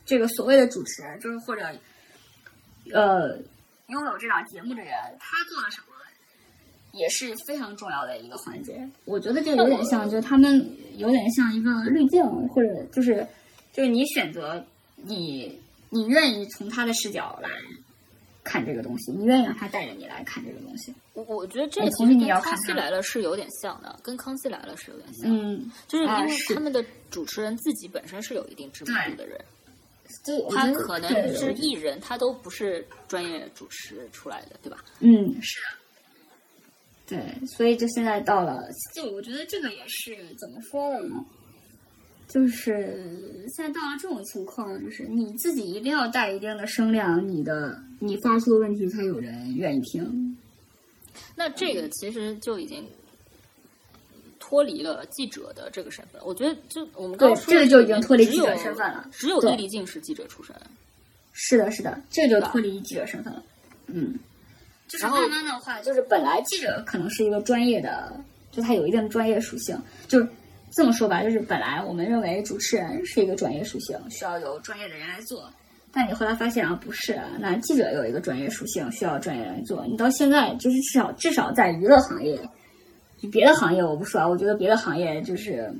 [0.06, 1.68] 这个所谓的主持人，就是或者。
[2.92, 3.36] 呃，
[3.88, 5.86] 拥有这档节目的人，他做了什么，
[6.92, 8.88] 也是非常重要的一个环节。
[9.04, 13.26] 我觉得这有点像，就他们有点像一个滤镜，或者就是
[13.72, 14.64] 就是你选择
[14.96, 17.48] 你你愿意从他的视角来
[18.42, 20.94] 看这个东西，你愿意让他带着你来看这个东西。
[21.12, 29.38] 我我觉得这其实跟《康熙来了》是有点像的，跟《康熙来了》是有点像，嗯，就是因为他们的主持人自己本身是有一定知名度的人。
[30.50, 34.84] 他可能是艺人，他都不是专业主持出来的，对吧？
[35.00, 35.60] 嗯，是。
[37.06, 41.24] 对，所以就现在到了，就我觉得这个也是怎么说呢？
[42.28, 50.36] 就是现在到了这种情况，就是你自己一定要带一定的声量，你的你发出的问题才有人愿意听。
[51.34, 52.84] 那这个其实就已经。
[54.48, 59.06] 脱离了记者的这个身份，我觉得就我们刚说这个就已经脱离记者身份了。
[59.12, 60.56] 只有易立静是记者出身。
[61.34, 63.42] 是的，是的，这就脱离记者身份了。
[63.88, 64.18] 嗯，
[64.88, 68.10] 就是慢慢的话，就是本来记者可能是一个专业的，
[68.50, 69.78] 就他有一定的专业属性。
[70.06, 70.26] 就是
[70.70, 75.52] 这么说吧，就是本来我们认为主持人是一个专业属性，需要有专业的人来做。
[75.92, 79.84] 但你后来发现啊，不是，那记者有一个专业属性，需要专业来做。
[79.86, 82.40] 你到现在就是至少至少在娱乐行业。
[83.26, 85.72] 别的行业我不说啊，我觉得别的行业就是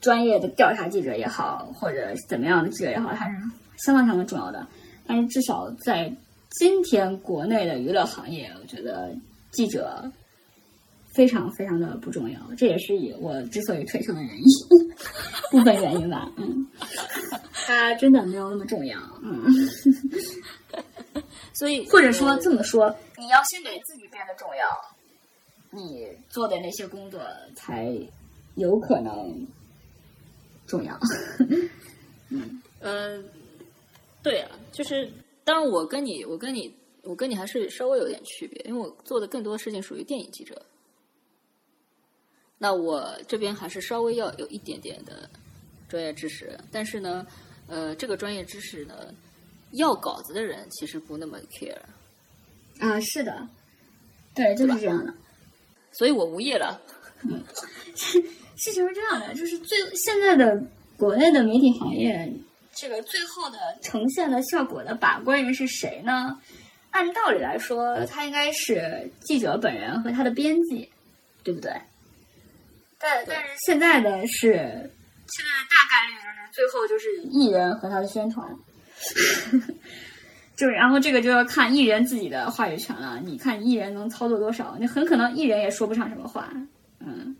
[0.00, 3.36] 专业的调查记者也好，或者怎么样的记者也好，还是
[3.84, 4.66] 相当相当重要的。
[5.06, 6.12] 但是至少在
[6.50, 9.14] 今天国内的娱乐行业，我觉得
[9.50, 10.10] 记者
[11.12, 12.38] 非常非常的不重要。
[12.56, 14.44] 这也是以我之所以退出的原因，
[15.50, 16.30] 部分原因吧。
[16.36, 16.66] 嗯，
[17.66, 18.98] 他真的没有那么重要。
[19.22, 19.44] 嗯，
[21.54, 24.66] 所以或者说这么说，你要先给自己变得重要。
[25.78, 27.20] 你做的那些工作
[27.54, 27.96] 才
[28.56, 29.46] 有可能
[30.66, 30.98] 重要。
[32.30, 33.22] 嗯，呃，
[34.22, 35.10] 对啊，就是
[35.44, 40.60] 当然，我跟你，我跟你，我跟你还是稍微有点区别，因为我做的更多的事情属于电影记者。
[42.58, 45.30] 那我这边还是稍微要有一点点的
[45.88, 47.26] 专业知识，但是呢，
[47.68, 49.14] 呃，这个专业知识呢，
[49.72, 51.78] 要稿子的人其实不那么 care，
[52.80, 53.48] 啊，是的，
[54.34, 55.14] 对，就是这样的。
[55.92, 56.80] 所以我无业了。
[57.22, 57.42] 嗯
[58.56, 60.60] 事情是这样的， 就是最现在的
[60.96, 62.32] 国内的媒体行业，
[62.74, 66.36] 这个最后的呈现的效果的把关人是谁呢？
[66.90, 70.90] 按道理来说，他应该是记者本人和他的编辑，
[71.44, 71.70] 对不对？
[72.98, 78.44] 但但是现在的是，现在大概率就是最后就是艺人和他的宣传，
[80.58, 83.20] 就是然后这个就要看艺人自己的话语权了。
[83.24, 84.76] 你看艺人能操作多少？
[84.80, 86.52] 你很可能艺人也说不上什么话。
[86.98, 87.36] 嗯，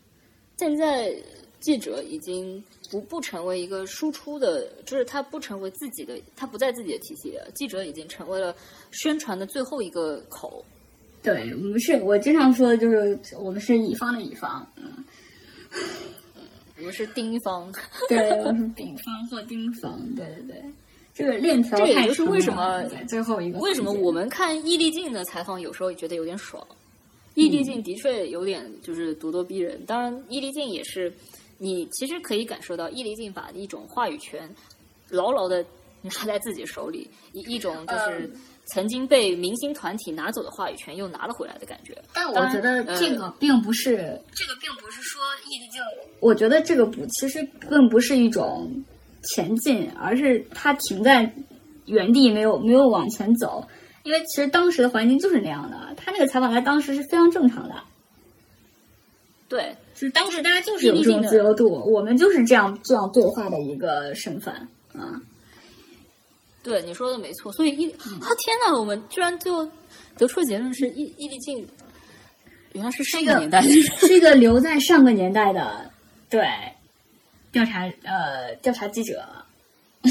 [0.56, 1.12] 现在
[1.58, 7.50] 记者已经不不成为一个输出的，就是他不成为自己的，他不在自己的体系了。
[7.56, 8.54] 记者已经成为了
[8.92, 10.64] 宣传的最后一个口。
[11.20, 15.04] 对，我们是我经常说的就是我们是乙方的乙方，嗯。
[16.78, 17.72] 我们是丁方，
[18.08, 20.62] 对，我是丙方或丁方，对对对，
[21.18, 26.64] 这个链条这也就是为什么最后一个为什么我们看易立竞的采访有时候也觉得有点爽，
[27.34, 29.84] 易立竞的确有点就是咄咄逼人。
[29.84, 31.12] 当然，易立竞也是
[31.58, 34.48] 你其实可以感受到易立竞把一种话语权
[35.08, 35.64] 牢牢的
[36.02, 38.30] 拿在自己手里，一一种就是
[38.66, 42.00] 曾经被明星团体拿走的话语权又拿了回来的感觉。
[42.14, 43.96] 但我觉得这个并不是
[44.32, 45.82] 这个并不是说易立竞。
[46.20, 48.70] 我觉得这个不，其实更不是一种
[49.22, 51.32] 前进，而是他停在
[51.86, 53.66] 原地，没有没有往前走。
[54.04, 57.74] 因为其实当时的环境就是那样的，他那个采访在当时是非常正常的。
[59.48, 64.54] 对，就是当时大家就是有这种自由度，我们就是这样这样对话的一个身份
[64.94, 65.20] 啊。
[66.62, 67.52] 对，你说的没错。
[67.52, 69.66] 所以易，啊天哪，我们居然最后
[70.16, 71.66] 得出结论是易易立静
[72.72, 75.90] 原来是上个年代的，是一个留在上个年代的。
[76.28, 76.46] 对，
[77.50, 79.24] 调查呃，调查记者，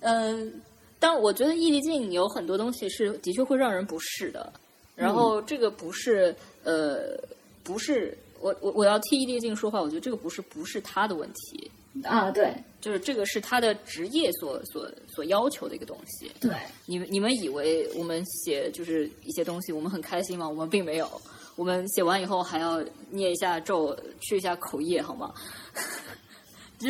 [0.00, 0.60] 嗯，
[0.98, 4.52] 但我觉得易立竞有很多东西是的确会让人不适的。
[4.94, 7.18] 然后这个不是呃，
[7.62, 11.70] 不是我我我要替易立竞说话，我觉得这个不是不是他的问题
[12.04, 16.30] 啊，对，就是这个是他的职业所所所要求的一个东西。
[16.40, 16.54] 对，
[16.86, 20.48] 你们你们以为我们写就是一些东西，我们很开心吗？
[20.48, 21.20] 我们并没有。
[21.56, 25.32] 我们写完以后还要念一下咒，去一下口业，好吗？
[26.78, 26.88] 就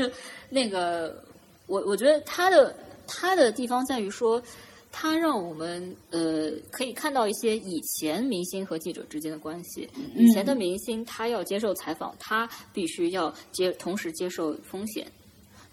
[0.49, 1.23] 那个，
[1.67, 2.75] 我我觉得他的
[3.07, 4.43] 他的地方在于说，
[4.91, 9.89] 他让我们呃可以看到一些以前明星和记者之间的关系。
[10.15, 15.07] 以前的明星他要接受采访，他必须要接同时接受风险。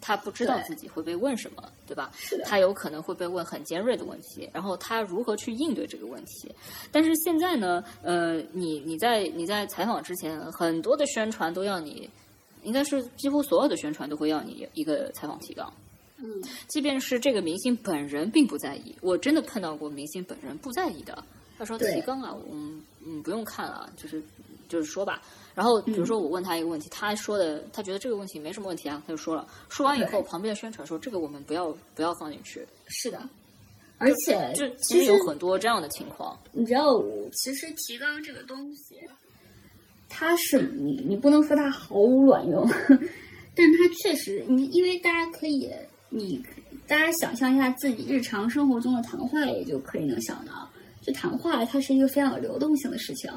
[0.02, 2.12] 他不知道自己会被问什么，对吧？
[2.46, 6.50] 他有可能会被问很尖锐的问题，然后他如何去应对这个问题？
[6.92, 12.10] 但是现在呢，呃，你你在你在采访之前，很多的宣传都要你，
[12.64, 15.72] 应该是几乎所有的宣传都会要你一个采访提纲。
[16.18, 21.24] 嗯，即便是这个明星本人并不在意，我真的碰到过明星本人不在意的，
[21.58, 24.22] 他说提纲啊，嗯嗯，不用看了，就是
[24.68, 25.22] 就是说吧。
[25.56, 29.46] 然后，比如说我问他一个问题，他说的他觉得这个问题没什么问题啊，他就说了。
[29.68, 32.66] 说完以后，旁边的宣传说这个我们不要不要放进去。
[32.88, 33.22] 是的，
[33.98, 36.38] 而且就其实有很多这样的情况。
[36.54, 37.02] 你知道，
[37.34, 38.96] 其实提纲这个东西，
[40.08, 42.66] 它是你你不能说它毫无卵用，
[43.54, 45.70] 但它确实你因为大家可以
[46.10, 46.42] 你
[46.88, 50.70] 大家想象一下自己日常生活中的谈话，也就可以能想到，
[51.02, 53.30] 就谈话它是一个非常有流动性的事情。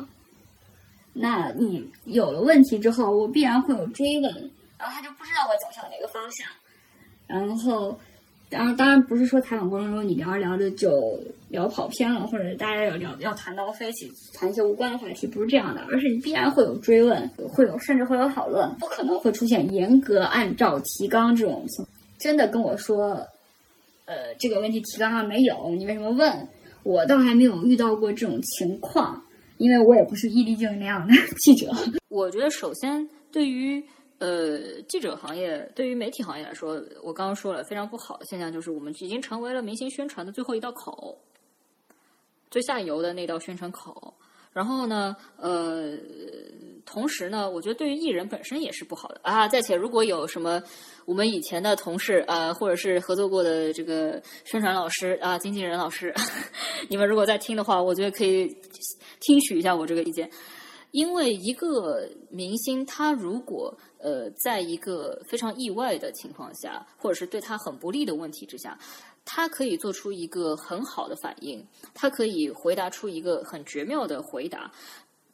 [1.13, 4.33] 那你有了问题之后，我必然会有追问，
[4.79, 6.47] 然后他就不知道我走向哪个方向。
[7.27, 7.99] 然后，
[8.49, 21.67] 当然当然不是说采访过程中你聊着聊着就聊跑偏了，或者大家要聊要谈到飞起谈一些无关的话题，不是这样的，而是你必然会有追问，会有甚至会有讨论，不可能会出现严格按照提纲这种
[22.19, 23.27] 真的跟我说，
[24.07, 26.49] 呃，这个问题提纲上没有，你为什么问？
[26.83, 29.23] 我倒还没有遇到过这种情况。
[29.63, 31.73] 因为我也不是易立竞那样的记者，
[32.09, 33.81] 我觉得首先对于
[34.19, 41.17] 呃记者行业，对于媒体行业来说，我刚刚说了非常不好的现象，就是我们已经成为了明星宣传的最后一道口，
[42.51, 44.13] 最下游的那道宣传口。
[44.53, 45.97] 然后呢，呃，
[46.85, 49.49] 同时呢，我觉得对于艺人本身也是不好的啊。
[49.49, 50.63] 再且，如果有什么
[51.07, 56.13] 我们以前的同事啊，或者是合作过的这个宣传老师啊、经纪人老师，
[56.91, 58.47] 你们如果在听的话，我觉得可以
[59.21, 60.31] 听取一下我这个意见。
[60.91, 68.79] 因为一个明星，他如果呃，在一个非常意外的情况下，或者是对他很不利的问题之下。
[69.25, 74.71] 他可以做出一个很好的反应，他可以回答出一个很绝妙的回答。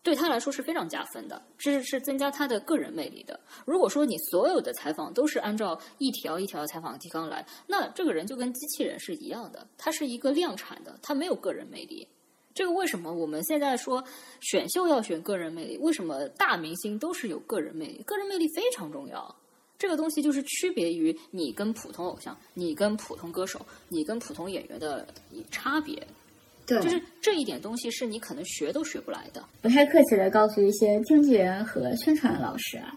[0.01, 3.39] 对他来说是非常加分的，这是是增加他的个人魅力的。
[3.67, 12.07] 如果说你所有的采访都是按照一条一条采访提纲来，那这个人就跟机器人是一样的，他是一个量产的，他没有个人魅力。
[12.55, 14.03] 这个为什么我们现在说
[14.41, 15.77] 选秀要选个人魅力？
[15.79, 18.03] 为什么大明星都是有个人魅力？
[18.05, 19.37] 个人魅力非常重要。
[19.79, 25.07] 这个东西就是区别于你跟普通偶像、你跟普通歌手、你跟普通演员的
[25.51, 26.05] 差别。
[26.67, 29.43] 对，就是这一点东西是你可能学都学不来的。
[29.63, 32.93] 不太客气的告诉一些经纪人和宣传老师啊，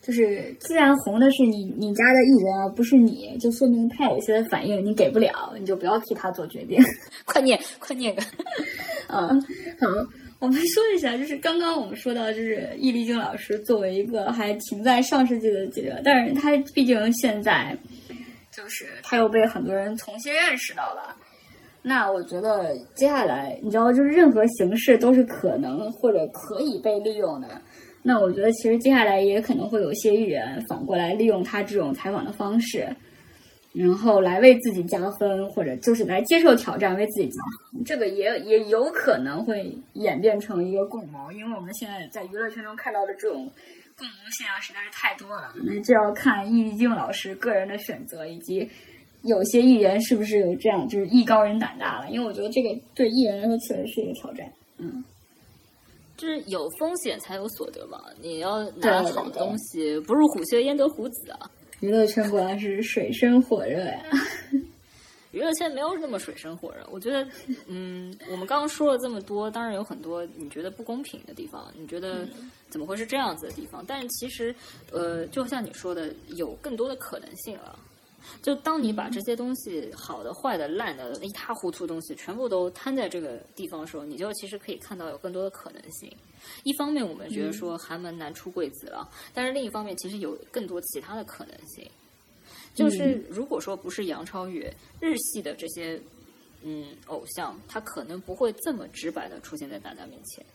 [0.00, 6.80] 就是既然红的是你你家的艺人而不是你，就说明他有些反应你给不了，你就不要替他做决定。
[7.26, 8.22] 快念，快念个。
[9.08, 9.28] 嗯，
[9.80, 9.88] 好，
[10.38, 17.76] 我们说一下，就是刚刚我们说到，就是易立竞老师作为一个还停在上世纪的记者，但是他毕竟现在
[18.52, 21.16] 就是他又被很多人重新认识到了。
[21.82, 27.48] 那我觉得接下来，你知道，就是任何形式都是可能或者可以被利用的。
[28.02, 32.86] 那我觉得，其实接下来也可能会有些艺人反过来利用他这种采访的方式，
[33.72, 37.36] 然后来为自己加分，或者就是来接受挑战，为自己加
[37.72, 37.84] 分。
[37.84, 43.50] 这个也也有可能会演变成一个共谋，因为我们现在在娱乐圈中看到的这种
[43.96, 45.52] 共谋现象实在是太多了。
[45.64, 48.68] 那这要看易立竞老师个人的选择以及。
[49.22, 52.08] 有些艺人是不是有这样，就是艺高人胆大了？
[52.08, 54.48] 因为我觉得这个对艺人来说确实是一个挑战。
[54.78, 55.02] 嗯，
[56.16, 58.00] 就是有风险才有所得嘛。
[58.22, 61.50] 你要拿好东西，不入虎穴焉得虎子啊。
[61.80, 64.02] 娱乐圈果然是水深火热呀。
[65.30, 66.84] 娱乐圈没有那么水深火热。
[66.90, 67.28] 我觉得，
[67.66, 72.26] 嗯，我们刚刚说了这么多，当然有很多你觉得不公平的地方，你觉得
[72.70, 73.84] 怎么会是这样子的地方？
[73.86, 74.54] 但是其实，
[74.90, 77.78] 呃，就像你说的，有更多的可能性了。
[78.42, 86.10] 就当你把这些东西好的、坏的、烂的、一塌糊涂的东西全部都摊在这个地方的时候，你就其实可以看到有更多的可能性。
[86.62, 91.88] 一方面，我们觉得说寒门难出贵子了，但是另一方面，其实有更多其他的可能性。
[92.74, 96.00] 就是如果说不是杨超越，日系的这些
[96.62, 100.46] 嗯偶像，他可能不会这么直白的出现在大家面前。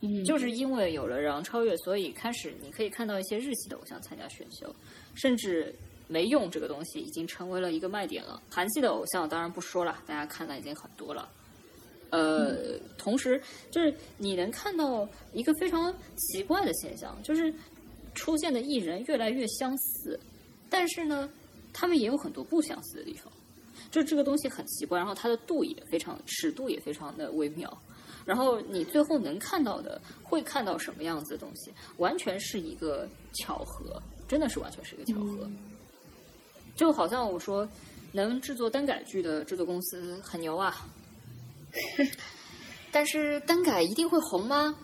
[0.00, 4.74] 嗯，就是因为有了杨超越，所以开始你可以看到一些日系的偶像参加选秀，
[5.14, 5.74] 甚至。
[6.06, 8.42] 没用这个东西已经成为了一个卖点了。
[8.50, 11.28] 韩系的偶像当然不说了，大家看的已经很多了。
[12.10, 13.40] 呃，同时
[13.70, 17.52] 就是你能看到一个非常奇怪的现象，就是
[18.14, 20.18] 出现的艺人越来越相似，
[20.70, 21.28] 但是呢，
[21.72, 23.32] 他们也有很多不相似的地方。
[23.90, 27.76] 就这个东西很奇怪，然后它的度也非常，尺度也非常的微妙。
[28.24, 35.48] 然后你最后能看到的，会看到什么样子的东西，完全是一个巧合，真的是完全是一个巧合。
[36.76, 37.68] 就好像我说，
[38.12, 40.86] 能制作单改剧的制作公司很牛啊，
[42.90, 44.74] 但是单改一定会红吗？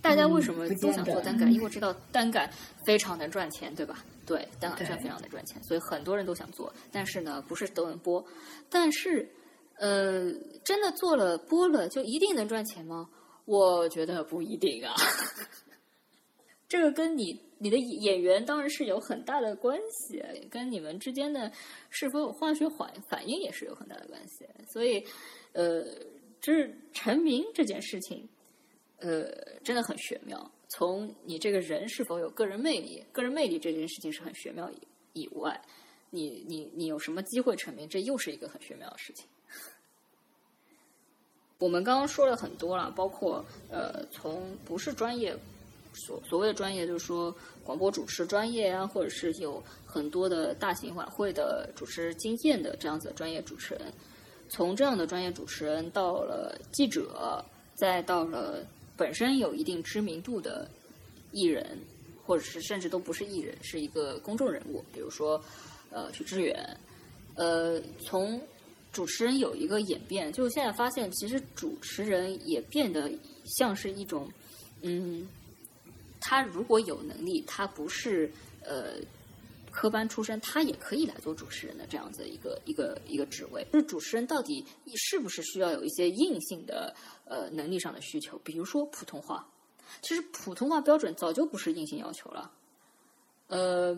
[0.00, 1.46] 大家为什么都想做单改？
[1.48, 2.50] 因为知道单改
[2.86, 4.04] 非常能赚钱，对吧？
[4.24, 6.72] 对，单改赚非常的赚钱，所以很多人都想做。
[6.92, 8.24] 但是呢，不是都能播。
[8.70, 9.28] 但是，
[9.76, 10.32] 呃，
[10.64, 13.08] 真的做了播了，就一定能赚钱吗？
[13.44, 14.94] 我觉得不一定啊。
[16.68, 17.47] 这个跟你。
[17.58, 21.50] 你的演员当然是有很大的关系，跟你们之间的
[21.90, 24.46] 是否有化学反反应也是有很大的关系。
[24.66, 25.04] 所以，
[25.52, 25.84] 呃，
[26.40, 28.28] 就是成名这件事情，
[28.98, 29.30] 呃，
[29.64, 30.50] 真的很玄妙。
[30.68, 35.60] 从你这个人是否有个人魅力，个人魅力这件事情是很玄妙以以外，
[36.10, 39.26] 你你你有什么机会成名，这又是一个很玄妙的事情。
[41.58, 45.36] 我们刚刚说了很多了，包括呃，从不是专业。
[45.98, 53.92] 所所谓的专业，就是说广播主持专业啊，或者是有很多的大型晚会的主持经验的这样子的专业主持人，
[54.48, 58.64] 从这样的专业主持人到了记者，再到了
[58.96, 60.66] 本身有一定知名度的
[61.32, 61.78] 艺人，
[62.24, 65.38] 或者是甚至都不是艺人，是一个公众人物，比如说
[65.90, 66.56] 呃许知远，
[67.34, 68.40] 呃从
[68.92, 73.10] 主持人有一个演变，就现在发现其实主持人也变得
[73.44, 74.26] 像是一种
[74.82, 75.28] 嗯。
[76.20, 78.30] 他如果有能力，他不是
[78.62, 78.94] 呃
[79.70, 83.64] 科班出身，他也可以来做主持人的这样子一个一个一个职位。
[83.72, 84.64] 就是主持人到底
[84.96, 86.94] 是不是需要有一些硬性的
[87.24, 88.38] 呃能力上的需求？
[88.38, 89.48] 比如说普通话，
[90.02, 92.50] 其实普通话标准早就不是硬性要求了。
[93.48, 93.96] 呃，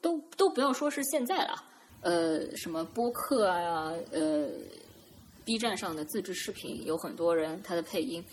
[0.00, 1.64] 都都不要说是现在了，
[2.02, 4.48] 呃，什么播客啊，呃
[5.44, 8.24] ，B 站上的自制视频，有很多人他的配音。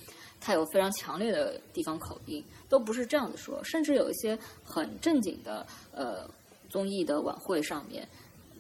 [0.42, 3.64] 他有非常强烈的地方口音，都不是这样子说。
[3.64, 6.30] 甚至有一些很正经的呃
[6.70, 8.06] 综艺的晚会上面，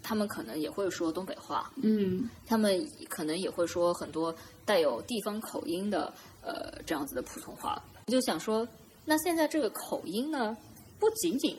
[0.03, 7.83] 他们可能也会说东北话，嗯他们可能也会说很多带有地方口音的呃这样子的普通话。
[8.05, 8.67] 我就想说，
[9.03, 10.55] 那现在这个口音呢，
[10.99, 11.57] 不仅仅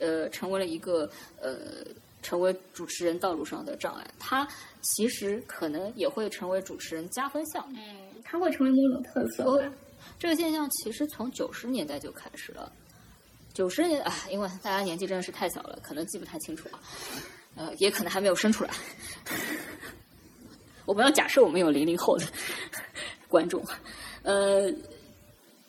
[0.00, 1.08] 呃成为了一个
[1.40, 1.84] 呃
[2.22, 4.46] 成为主持人道路上的障碍，它
[4.82, 7.64] 其实可能也会成为主持人加分项。
[7.76, 9.62] 嗯，它会成为某种特色。
[10.18, 12.70] 这个现象其实从九十年代就开始了。
[13.54, 16.78] 九十年啊，因为大家年纪真的是太小了，可能记不太清楚啊，
[17.56, 18.70] 呃，也可能还没有生出来。
[20.84, 22.26] 我们要假设我们有零零后的
[23.28, 23.64] 观众，
[24.22, 24.72] 呃，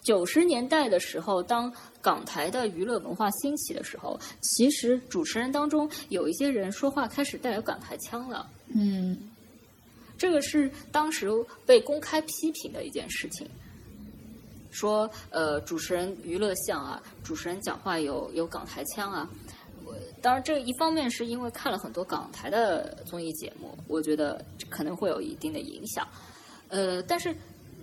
[0.01, 8.49] 九十年代的时候，当港台的娱乐文化兴起的时候，其实主持人当中有一些人说话开始带有港台腔了。
[8.75, 9.28] 嗯
[10.19, 11.27] 这个是当时
[11.65, 13.47] 被公开批评的一件事情，
[14.69, 19.27] 说呃主持人娱乐像啊，主持人讲话有有港台腔啊。
[19.85, 26.05] 我当然，这一方面是因为看了很多港台的综艺节目，我觉得可能会有一定的影响。
[26.67, 27.33] 呃，但是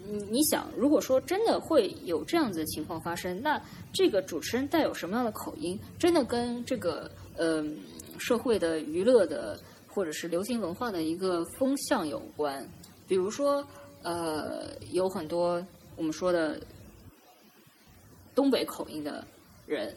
[0.07, 3.61] 你你想，如果说真的会有这样子的情况发生，那
[3.93, 7.64] 这个主持人带有什么样的口音，真的跟这个呃
[8.18, 9.59] 社会的娱乐的
[9.97, 12.62] 或者是流行文化的一个风向有关。
[13.09, 13.66] 比如说，
[14.03, 15.64] 呃，有很多
[15.97, 16.61] 我们说的
[18.34, 19.24] 东北口音的
[19.66, 19.90] 人，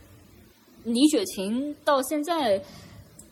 [0.85, 2.57] 李雪琴到现在，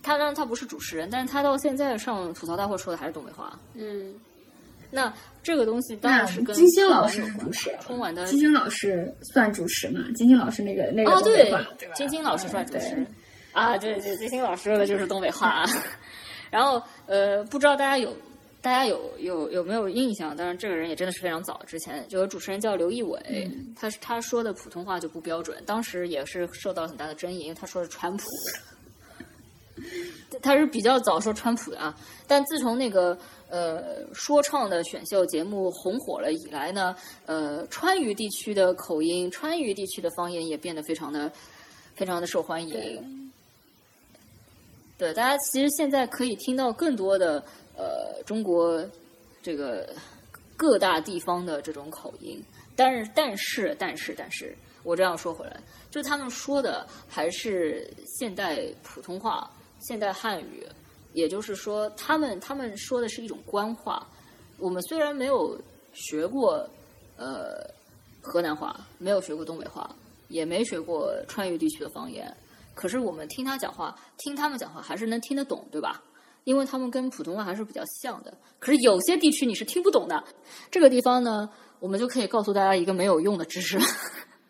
[0.04, 3.58] 她当然她不是主持人，但是她到现在上吐槽大会说的还是东北话。
[3.74, 4.14] 嗯，
[4.92, 10.02] 那这个东西当然是跟金星老师有关是主持春晚的金星老师算主持嘛？
[10.16, 13.08] 金星老师那个那个哦，东北对话对吧，金星老师算主持
[13.54, 15.66] 啊，对对，金星老师说的就是东北话啊。
[16.50, 18.16] 然后呃，不知道大家有
[18.62, 20.36] 大家有有有没有印象？
[20.36, 28.26] 当然，这个人也真的是非常早之前，有个主持人叫刘仪伟，嗯他他说的普通话就不标准，当时也是受到了很大的争议，因为他说是川普。
[30.42, 31.96] 他是比较早说川普的啊，
[32.28, 33.16] 但自从那个
[33.48, 36.96] 呃说唱的选秀节目红火了以来呢，
[37.28, 41.32] 呃，川渝地区的口音、川渝地区的方言也变得非常的
[41.96, 43.27] 非常的受欢迎。
[44.98, 47.44] 对，大家其实现在可以听到更多的
[47.78, 48.84] 呃中国
[49.44, 49.88] 这个
[50.56, 52.44] 各大地方的这种口音，
[52.76, 59.48] 但是但是但是但是，我这样说回来，就他们说的还是现代普通话、
[59.80, 60.66] 现代汉语，
[61.14, 64.08] 也就是说，他们他们说的是一种官话。
[64.58, 65.56] 我们虽然没有
[65.94, 66.68] 学过
[67.18, 67.70] 呃
[68.20, 69.96] 河南话，没有学过东北话，
[70.30, 72.36] 也没学过川渝地区的方言，
[72.78, 76.04] 可是我们听他讲话，听他们讲话还是能听得懂，对吧？
[76.44, 78.32] 因为他们跟普通话还是比较像的。
[78.60, 80.24] 可是有些地区你是听不懂的。
[80.70, 81.50] 这个地方呢，
[81.80, 83.80] 我们就可以告诉大家一个没有用的知识，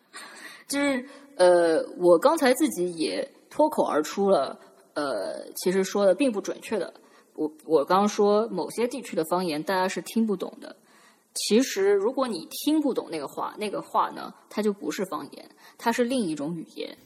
[0.68, 1.04] 就是
[1.36, 4.56] 呃，我刚才自己也脱口而出了，
[4.92, 6.92] 呃，其实说的并不准确的。
[7.34, 10.76] 我我刚刚说某些地区的方言大家是听不懂的。
[11.34, 16.96] 其实，如果你听不懂那个话，那个话呢，它就不是方言，它是另一种语言。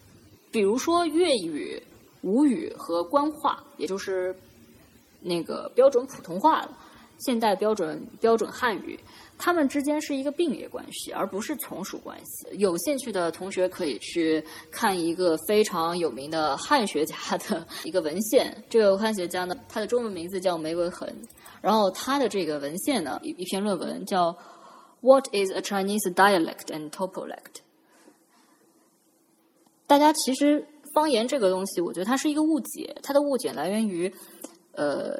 [0.53, 1.83] 比如说粤语、
[2.21, 4.37] 吴语和官话，也就是
[5.21, 6.69] 那个标准普通话、
[7.19, 8.99] 现代标准标准汉语，
[9.39, 12.59] 它们之间是一个并列关系，而不是从属关系。
[12.59, 18.55] 有兴趣的同学可以去看一个非常有名的汉学家的一个文献。
[18.69, 21.09] 这个汉学家呢，他的中文名字叫梅文恒，
[21.61, 24.31] 然后他的这个文献呢，一一篇论文叫
[25.01, 27.37] 《What is a Chinese Dialect and Topolect》。
[29.93, 34.11] 大家其实方言这个东西，我觉得它是一个误解，它的误解来源于
[34.73, 35.15] 呃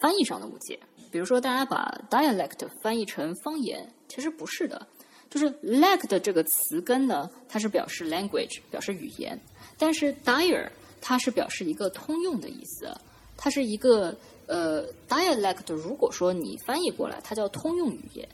[0.00, 0.76] 翻译上的误解。
[1.12, 4.84] 比如说，大家把 dialect 翻译成方言，其实不是的。
[5.30, 9.38] 就是 lect 这个词根呢，它是表示 language，表示语言，
[9.78, 10.68] 但是 dia
[11.00, 12.92] 它是表示一个通用的意思，
[13.36, 14.12] 它是一个
[14.48, 15.72] 呃 dialect。
[15.72, 18.28] 如果说你翻译过来，它叫通用语言。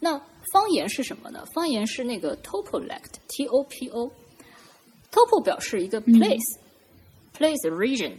[0.00, 0.20] 那
[0.52, 1.46] 方言是什么呢？
[1.54, 4.10] 方言是那个 topolect，t o p o。
[5.10, 8.12] Topo 表示一个 place，place、region，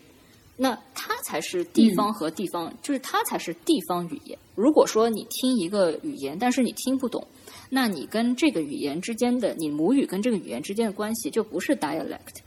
[0.57, 4.37] 那它才是地方和地方，就是它才是地方语言。
[4.55, 7.25] 如果说你听一个语言，但是你听不懂，
[7.69, 12.41] 那你跟这个语言之间的，你母语跟这个语言之间的关系就不是 dialect，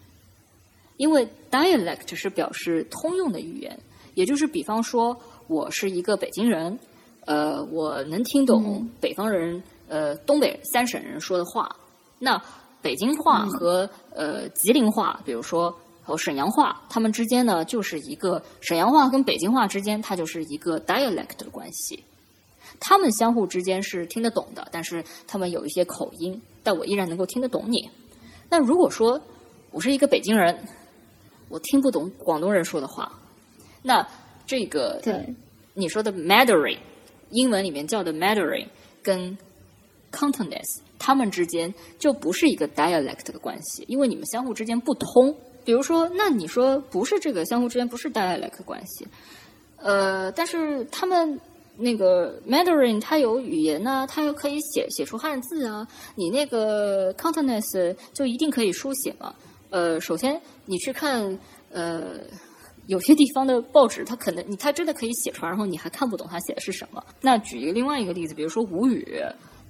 [0.97, 3.79] 因为 dialect 是表示通用的语言，
[4.15, 5.17] 也就是比方说
[5.47, 6.79] 我是一个北京人，
[7.25, 11.75] 呃，我能听懂北方人，呃，东北三省人说的话，
[12.19, 12.43] 那。
[12.83, 22.03] 北京话和、呃吉林话，比如说和沈阳话，他们之间呢就是一个沈阳话跟北京话之间，它就是一个 dialect 的关系。
[22.81, 27.89] 他们相互之间是听得懂的，但是他们有一些口音，但我依然能够听得懂你。
[28.49, 29.21] 那如果说
[29.71, 30.59] 我是一个北京人，
[31.49, 33.13] 我听不懂广东人说的话，
[33.83, 34.07] 那
[34.47, 35.35] 这个对，
[35.75, 36.79] 你说的 Mandarin，
[37.31, 38.67] 英文里面叫的 Mandarin
[39.03, 39.37] 跟
[40.13, 45.35] Cantonese，他们之间就不是一个 dialect 的关系，因为你们相互之间不通。
[45.65, 49.07] 比如说，那你说不是这个相互之间不是 dialect 关系，
[49.77, 51.41] 呃，但是他们
[51.77, 59.35] 那个 Mandarin 它有语言呢、它又可以写写出汉字啊，你那个 Cantonese 就一定可以书写吗？
[59.71, 61.39] 呃，首先你去看
[61.73, 62.21] 呃。
[62.89, 67.03] 有些地方的报纸，它可能你它真的可以写出来，然后你还看不懂它写的是什么。
[67.21, 69.07] 那举一个另外一个例子，比如说吴语，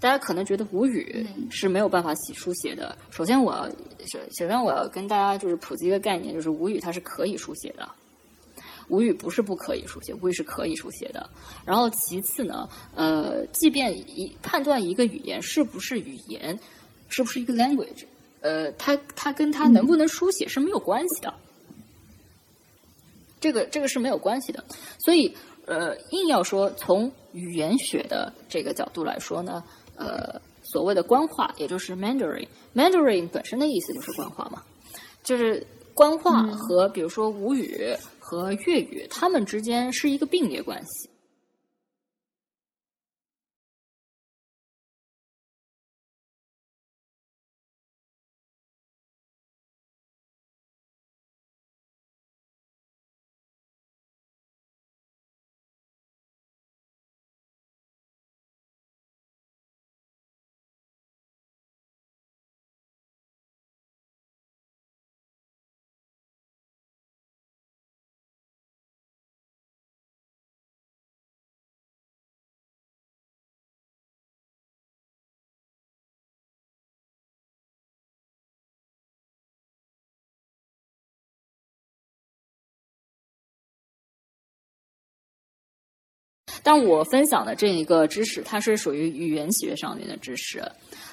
[0.03, 2.98] 大家可能觉得无语是没有办法写书写的。
[3.09, 7.88] 首先我要首首先我要跟大家就是普及一个概念，就是无语它是可以书写的。
[8.88, 11.30] 无语不是不可以书写，无语是可以书写的。
[11.64, 16.59] 然后其次呢，呃，即便一判断一个语言是不是语言，
[17.09, 18.05] 是不是一个 language，
[18.40, 21.32] 呃，它它跟它能不能书写是没有关系的。
[23.38, 24.64] 这个这个是没有关系的，
[24.98, 25.32] 所以
[25.64, 29.62] 呃，硬要说从语言学的这个角度来说呢，
[29.97, 34.62] 呃，所谓的官话，也就是 Mandarin，Mandarin 本身的意思就是官话嘛，
[35.22, 37.78] 就是官话和比如说吴语
[38.18, 41.09] 和粤语，它们之间是一个并列关系。
[86.62, 90.62] 但我分享的这一个知识，它是属于语言学上面的知识，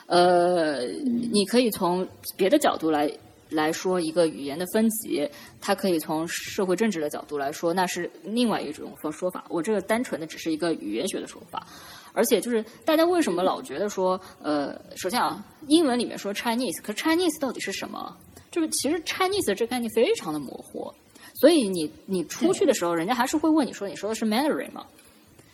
[0.06, 0.86] 呃，
[1.32, 3.12] 你可以从别的角度来
[3.50, 5.28] 来说一个语言的分级，
[5.60, 9.44] 它可以从社会政治的角度来说，那是另外一种说说法。
[9.50, 11.66] 我这个单纯的只是一个语言学的说法，
[12.14, 18.16] 而且就是大家为什么老觉得说，呃，首先啊，英文里面说 Chinese，可 Chinese 到底是什么？
[18.52, 20.92] 就是其实 Chinese 这概念非常的模糊，
[21.36, 24.86] 所以你你出去的时候，人家还是会问你说，你说的是 Mandarin 吗？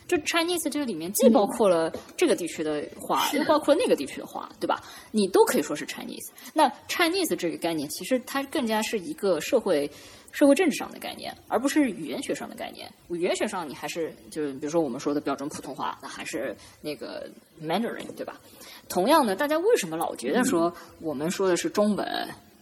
[0.08, 4.80] 就 Chinese 这个里面既包括了这个地区的话，又包括那个地区的话，对吧？
[5.10, 6.28] 你都可以说是 Chinese。
[6.54, 9.90] 那 Chinese 这个概念，其实它更加是一个社会
[10.30, 12.88] 社会政治上的概念，而不是语言学上的概念。
[13.08, 17.28] 语言学上，你还是就是比如说我们说的标准普通话，那还是那个
[17.60, 18.40] Mandarin，对吧？
[18.88, 22.06] 同样的，大家为什么老觉得说我们说的是中文，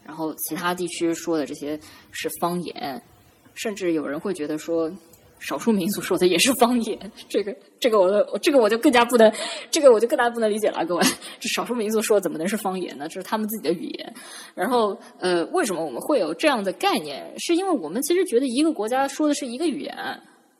[0.02, 1.78] 然后其他地区说的这些
[2.10, 3.02] 是方言？
[3.52, 4.90] 甚至有人会觉得说。
[5.46, 9.30] 少数民族说的也是方言，这个这个我的这个我就更加不能，
[9.70, 11.02] 这个我就更加不能理解了，各位，
[11.38, 13.06] 这少数民族说怎么能是方言呢？
[13.08, 14.14] 这是他们自己的语言。
[14.54, 17.30] 然后呃，为什么我们会有这样的概念？
[17.38, 19.94] 是因为我们其实觉得一个国家说的是一个语言，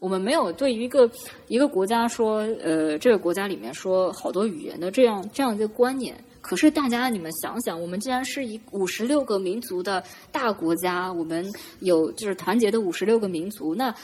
[0.01, 1.11] 我们没有对于一个
[1.49, 6.15] 一个国家说，呃，这个国家里面说好多语言的这样这样一个观念。
[6.43, 13.95] 可是大家你们想想，我们既然是一五十六个民族的大国家，我们有就是团结的五十六个民族，那。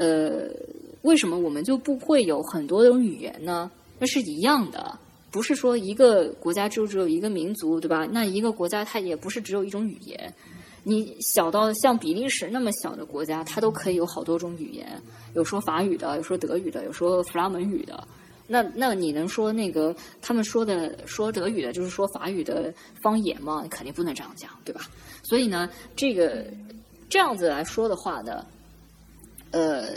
[0.00, 0.48] 呃，
[1.02, 3.70] 为什么我们就不会有很多种语言呢？
[3.98, 4.98] 那是一样的，
[5.30, 8.08] 不是说一个国家就只有一个民族，对吧？
[8.10, 10.32] 那一个国家它也不是只有一种语言。
[10.84, 14.86] 你小到像比利时那么小的国家，它都可以有好多种语言，
[15.34, 18.02] 有说法语的，有说德语的，有说弗拉门语的。
[18.46, 22.72] 那那你能说那个他们说的说德语的，就是说法语的
[23.02, 23.66] 方言吗？
[23.68, 24.80] 肯定不能这样讲，对吧？
[25.22, 26.46] 所以呢，这个
[27.10, 28.46] 这样子来说的话呢。
[29.52, 29.88] 呃，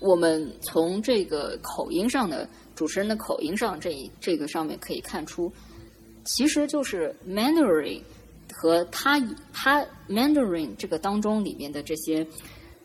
[0.00, 5.52] 我们从这个口音上的主持人的口音上，这这个上面可以看出，
[6.24, 8.00] 其实就是 Mandarin
[8.52, 9.20] 和他
[9.52, 12.26] 他 Mandarin 这个当中里面的这些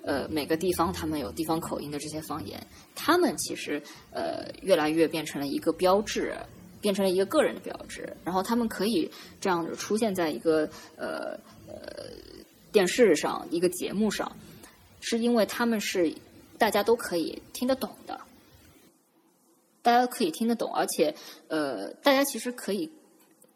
[0.04, 2.62] 呃每个地方他们有地方口音的这些方言，
[2.94, 3.82] 他们其实
[4.12, 6.36] 呃越来越变成了一个标志，
[6.82, 9.10] 变成了一个个人的标志，然后他们可以
[9.40, 12.12] 这样子出现在一个呃呃
[12.72, 14.30] 电视上一个节目上。
[15.02, 16.14] 是因为他们是
[16.58, 18.18] 大家都可以听得懂的，
[19.82, 21.14] 大家可以听得懂，而且
[21.50, 22.90] 呃，大家其实可以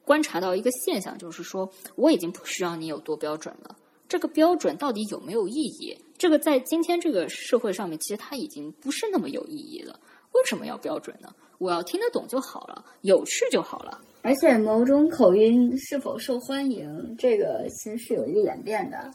[0.04, 3.78] 观察到一个现象，就是说我已经不需要你有多标准了。
[4.08, 5.98] 这个标准到底有没有意义？
[6.18, 10.00] 这个在今天这个社会上面，其实它已经不是那么有意义了。
[10.34, 11.34] 为什么要标准呢？
[11.58, 14.02] 我要听得懂就好了，有趣就好了。
[14.22, 19.12] 而且某种口音是否受欢迎，这个其实是有一个演变的。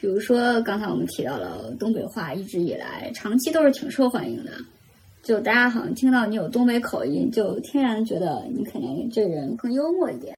[0.00, 4.52] 比如说刚才我们提到了东北话，一直以来长期都是挺受欢迎的。
[5.22, 10.34] 就大家好像听到你有东北口音，就天然觉得你可能这人更幽默一点。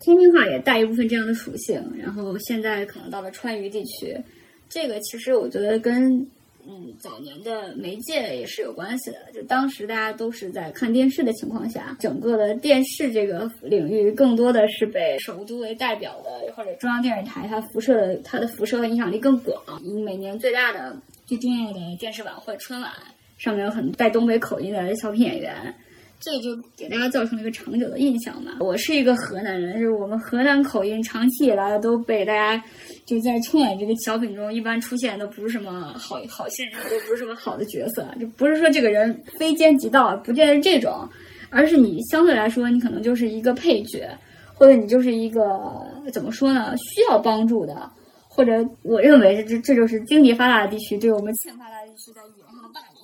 [0.00, 4.20] 天津话也带一部分这样的属性，然后现在可能到了川渝地区，
[4.68, 6.28] 这个其实我觉得跟
[6.68, 9.18] 嗯早年的媒介也是有关系的。
[9.34, 19.62] 就当时大家都是在看电视的情况下，整个的电视这个领域更多的是被首都为代表的，或者中央电视台它辐射的它的辐射和影响力更广。
[20.04, 20.96] 每年最大的。
[21.26, 22.88] 最重要的电视晚会春晚
[23.36, 25.74] 上面有很带东北口音的小品演员，
[26.20, 28.52] 这就给大家造成了一个长久的印象嘛。
[28.60, 32.64] 我是一个河南人，就是我们河南口音长期以来都被大家
[33.06, 41.08] 就在春晚这个小品中一般出现都不是什么好好现人，都不是什么好的角色，就不是说这个人非奸即盗，不见得是这种，
[41.48, 44.10] 而是你相对来说你可能就是一个配角，
[44.54, 47.90] 或者你就是一个怎么说呢，需要帮助的。
[48.28, 48.52] 或者，
[48.82, 53.00] 我认为这这就是经济发达的地区对我们欠发达地区在语言上的霸凌。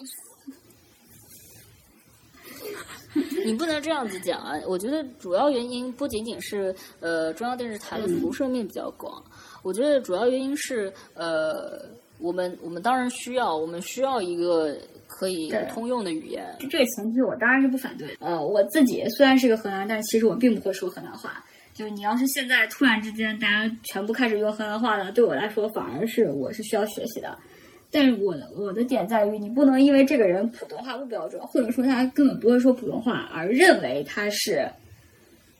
[3.46, 4.52] 你不能这样子讲啊！
[4.66, 9.22] 我觉得主要原因不仅仅是呃中央电视台的辐射面比较广，
[9.62, 11.80] 我觉得主要原因是呃
[12.18, 16.44] 我们我们当然需要我们需要一个可以通用的语言。
[16.70, 18.16] 这个前提我当然是不反对。
[18.20, 21.44] 呃，我自己虽然是个河南，但其实我并不会说河南话。
[21.74, 27.36] 就你要是现在突然之间大家全部开始用河南话了，对我来说反而是我是需要学习的。
[27.90, 34.66] 但是我的我的点在于，你不能因为这个人普通话不标准，或者说他根本不会说普通话，而认为他是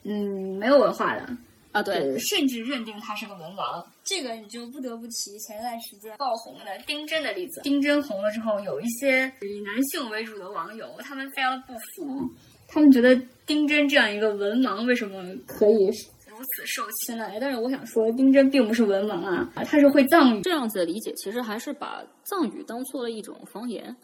[0.03, 1.27] 嗯没有文化的
[1.73, 3.85] 啊，对，甚至认定他是个文盲。
[4.05, 7.63] 这个你就不得不提前一段时间爆红的丁真的例子。
[7.63, 12.31] 丁真红了之后，有一些以男性为主的网友，他们非常的不服。
[12.69, 13.15] 他们觉得
[13.47, 15.87] 丁真这样一个文盲为什么可以
[16.27, 17.39] 如此受青睐？
[17.41, 20.43] 但是我想说，丁真并不是文盲啊，他是会藏语。
[20.43, 23.95] 这样子的理解其实还是把藏语当做了一种方言。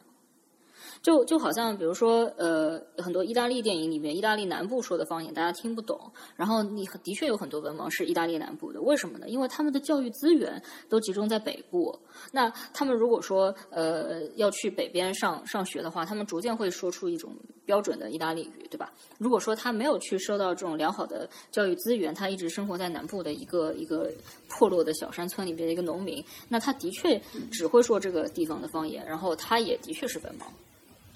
[1.03, 5.99] 就就好像，比如说，呃，很多意大利电影里面，意大利南部说的方言大家听不懂。
[6.37, 9.29] 然后，你的确有很多文盲是意大利南部的，为什么呢？
[9.29, 11.97] 因为他们的教育资源都集中在北部。
[12.33, 17.33] 那他们如果说，呃，要去北边上上学的话，他们逐渐会说出一种
[17.65, 18.93] 标准的意大利语，对吧？
[19.19, 24.11] 如果说他没有去受到这种良好的教育资源，他一直生活在南部的一个一个
[24.49, 27.21] 破落的小山村里边的一个农民，那他的确
[27.51, 30.45] 只会说这个地方的方言，然后他也的确是文盲。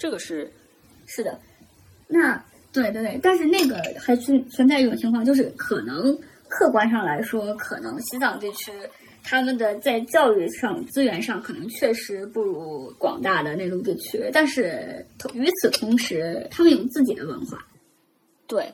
[0.03, 0.51] 这个是，
[1.07, 1.39] 是的，
[2.09, 2.43] 那
[2.73, 6.13] 对对对，但是那个还存存在一种情况，就是可能
[6.49, 8.69] 客观上来说，可能西藏地区
[9.23, 17.65] 他们的在教育上资源上可能确实不如广大的内陆地区，但是与此同时，他们有自己的文化，
[18.45, 18.69] 对。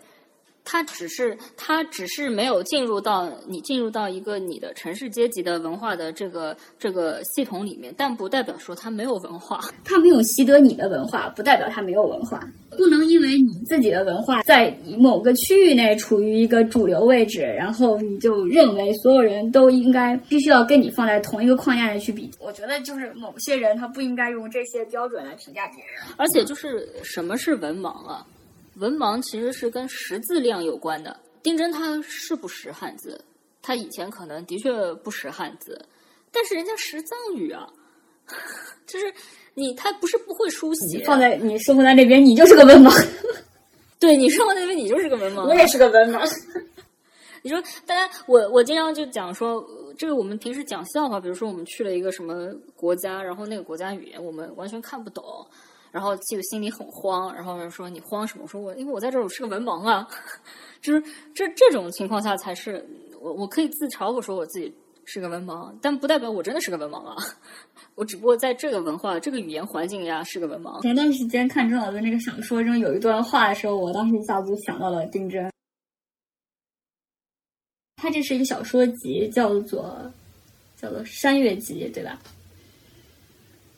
[0.64, 9.60] 他只是他只是没有进入到你进入到一个你的城市阶级的文化的这个这个系统里面，但不代表说他没有文化。
[9.84, 12.40] 他没有习得你的文化，不代表他没有文化。
[12.78, 22.30] 不能因为你自己的文化在某个区域内处于一个主流位置，然后你就认为所有人都应该必须要跟你放在同一个框架内去比。
[22.40, 25.96] 我觉得就是某些人他不应该用这些标准来评价别人。
[26.16, 28.26] 而且就是什么是文盲啊？
[28.80, 31.16] 文盲其实是跟识字量有关的。
[31.44, 33.20] 丁真他是不识汉字，
[33.62, 35.80] 他以前可能的确不识汉字，
[36.32, 37.68] 但是人家识藏语啊，
[38.88, 39.14] 就是
[39.54, 41.04] 你他不是不会书写。
[41.06, 42.92] 放在你生活在那边，你就是个文盲。
[44.00, 45.46] 对你生活在那边，你就是个文盲。
[45.46, 46.26] 我也是个文盲。
[47.42, 49.66] 你说，大家我我经常就讲说，
[49.98, 55.24] 这个我们平时讲笑话，比如说我们去了一个什么国家，然后那个国家语言我们完全看不懂。
[55.92, 58.44] 然后就心里很慌，然后就说你慌什么？
[58.44, 60.08] 我说我因为我在这儿我是个文盲啊，
[60.82, 62.88] 就是这这种情况下才是
[63.20, 64.74] 我我可以自嘲我说我自己
[65.06, 67.16] 是个文盲，但不代表我真的是个文盲啊，
[67.96, 70.80] 我只不过在这个文化这个语言环境下是个文盲。
[70.84, 75.52] 前段时间看郑老的那个小说中有一段话的时候，我当时一下子就想到了丁真，
[77.96, 80.12] 他这是一个小说集，叫做
[80.78, 82.20] 叫做《山月集》，对吧？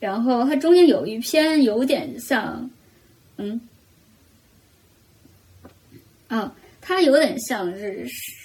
[0.02, 2.68] 然后它中间有一篇有点像，
[3.36, 3.60] 嗯，
[6.26, 8.04] 啊，它有点像是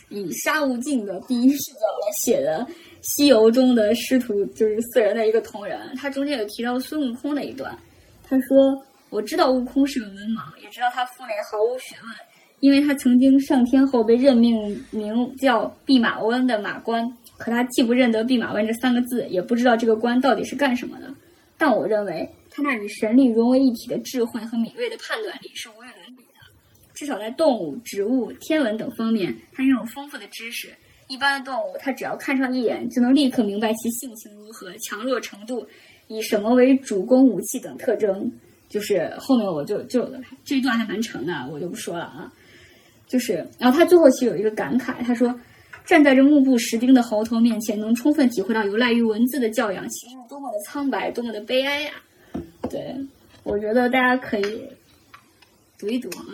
[0.09, 2.63] 以沙悟净的第一视角来写的
[3.01, 5.79] 《西游》中的师徒，就是四人的一个同人。
[5.95, 7.75] 他中间有提到孙悟空的一段，
[8.23, 8.79] 他说
[9.09, 12.13] ：“我知道悟空是个文盲，也知道他腹内毫无学问，
[12.59, 17.03] 因为他曾经上天后被任命名叫弼马温的马官，
[17.35, 21.11] 可他既不认得弼马温这三个字，也不知道这个官到底是干什么的。”
[21.57, 26.39] 但我认为，他那与神力融为一体的智慧和敏锐的判断力是无与伦比的。
[26.93, 30.69] 至少在动物、植物、天文等方面，他拥有丰富的知识。
[31.07, 35.65] 一般的动物，它只要看上一眼，就能立刻明白其性情如何、强弱程度、
[36.07, 38.29] 以什么为主攻武器等特征。
[38.67, 40.05] 就是后面我就就
[40.43, 42.29] 这一段还蛮长的，我就不说了啊。
[43.07, 45.33] 就是，然后他最后其实有一个感慨，他说
[45.87, 51.91] ：“站在这目不识丁的猴头面前，能充分体会到有赖于文字的教养，其实多么的苍白，多么的悲哀呀、
[52.69, 52.93] 对，
[53.43, 54.61] 我觉得大家可以
[55.79, 56.25] 读一读啊。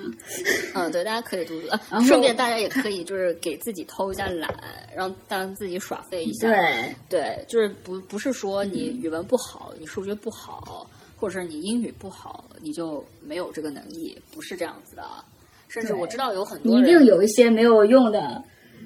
[0.73, 2.01] 嗯，对，大家可以读读啊然。
[2.01, 4.51] 后顺便大家也可以就是给自己偷一下懒，
[4.95, 6.47] 让让自己耍废一下。
[6.47, 15.03] 对，对，就是不不是说你语文不好，你数学不好，或者是你英语不好，你就没有这个能力，不是这样子的。
[15.67, 18.43] 甚至我知道有很你一多人定有一些没有用的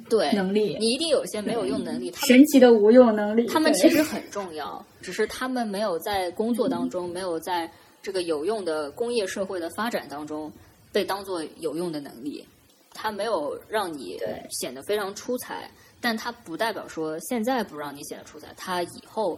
[0.10, 3.48] 对能力，你一定有一些没有用能力，他们神奇的无用能力。
[3.48, 7.70] 他们其实很重要，只是他们没有在工作当中，没有在
[8.02, 10.52] 这个有用的工业社会的发展当中
[10.92, 12.46] 被当做有用的能力。
[13.00, 15.70] 它没有让你显得非常出彩，
[16.02, 19.38] 但它不代表说现在不让你显得出彩，它以后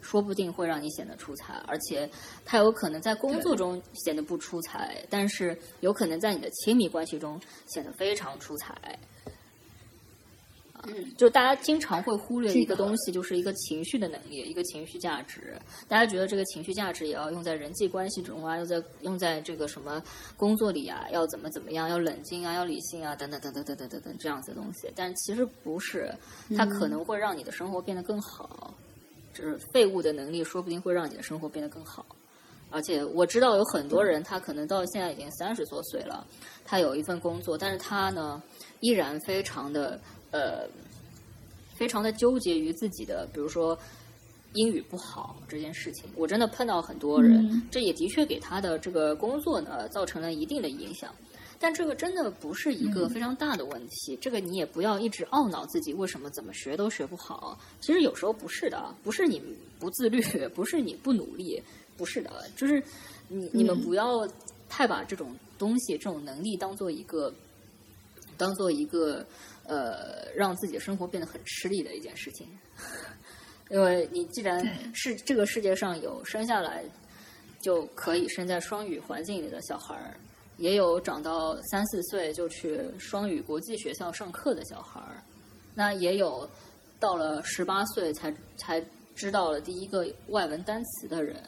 [0.00, 2.08] 说不定会让你显得出彩，而且
[2.44, 8.96] 它有可能在工作中显得不出彩，但是有可能在你的亲密关系中显得非常出彩。
[10.86, 15.56] 嗯，就大家经常会忽略一个这个东西，就是一个情绪的能力，一个情绪价值。
[15.86, 20.02] 大家觉得这个情绪价值也要用在人际关系中啊，要在用在这个什么
[20.36, 24.90] 工作里啊，要怎么怎么样，要冷静啊，要理性啊，等等等等等等等等这样子的东西。
[24.96, 26.12] 但其实不是，
[26.56, 28.74] 它可能会让你的生活变得更好。
[29.34, 32.04] 就是废物的能力，说不定会让你的生活变得更好。
[32.70, 36.26] 而且我知道有很多人，他可能到现在已经三十多岁了，
[36.66, 38.42] 他有一份工作，但是他呢，
[38.80, 39.98] 依然非常的
[40.32, 40.68] 呃，
[41.76, 43.78] 非常的纠结于自己的，比如说
[44.54, 46.10] 英语不好这件事情。
[46.16, 51.14] 我真的碰到很多人，嗯这也的确给他的这个工作呢造成了一定的影响。
[51.58, 57.56] 但这个真的不是一个非常大的问题，这个你也不要一直懊恼自己为什么怎么学都学不好。
[57.80, 59.40] 其实有时候不是的，不是你
[59.78, 60.20] 不自律，
[60.56, 61.62] 不是你不努力，
[61.96, 62.82] 不是的，就是
[63.28, 64.26] 你你们不要
[64.68, 67.32] 太把这种东西、这种能力当做一个
[68.36, 69.24] 当做一个
[69.64, 72.48] 呃让自己的生活变得很吃力的一件事情。
[73.70, 74.62] 因为你既然
[74.94, 76.84] 是这个世界上有生下来
[77.60, 80.14] 就可以生在双语环境里的小孩儿，
[80.58, 85.22] 也有长到三四岁就去双语国际学校上课的小孩儿，
[85.74, 86.46] 那也有
[87.00, 88.84] 到了十八岁才才
[89.14, 91.42] 知道了第一个外文单词的人。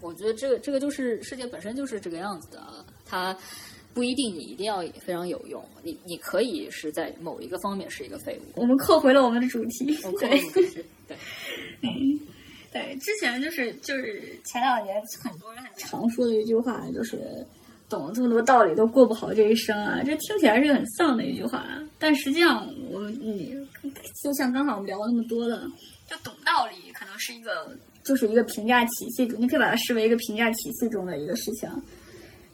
[0.00, 3.36] 我觉得这个这个就是世界本身就是这个样子的，它
[3.94, 8.60] 不一定你一定要非常有用，你你可以是在某一个方面是一个废物。
[8.60, 9.94] 我们扣回了我们的主题。
[10.18, 10.40] 对，
[11.06, 11.16] 对，
[12.72, 17.20] 对，之前就是就是前两年很多人很常说的一句话，就是
[17.88, 21.66] 懂了这么多道理都过不好这一生啊，这听起来是很丧的一句话，
[21.98, 23.54] 但实际上我们你
[24.22, 25.68] 就像刚才我们聊了那么多的，
[26.08, 31.68] 就懂道理可能是一个就是一个评价体系中，你可以把它视为一个评价体系中的一个事情。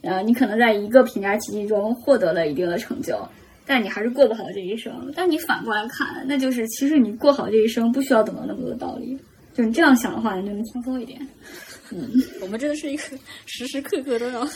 [0.01, 3.17] 呃，你可能在一个评价体系中获得了一定的成就，
[3.65, 5.11] 但你还是过不好这一生。
[5.15, 9.17] 但你反过来看，那就是其实你过好这一生不需要懂得那么多道理。
[9.53, 11.19] 就你这样想的话，你就能轻松一点。
[11.91, 12.07] 嗯
[12.41, 13.03] 我们真的是一个
[13.45, 14.47] 时时刻刻都要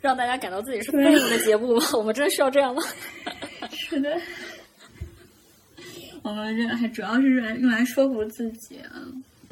[0.00, 1.84] 让大家感到自己是废物的节目吗？
[1.96, 2.82] 我们真的需要这样吗？
[3.70, 4.18] 是的，
[6.24, 8.90] 我们这还主要是用来说服自己啊。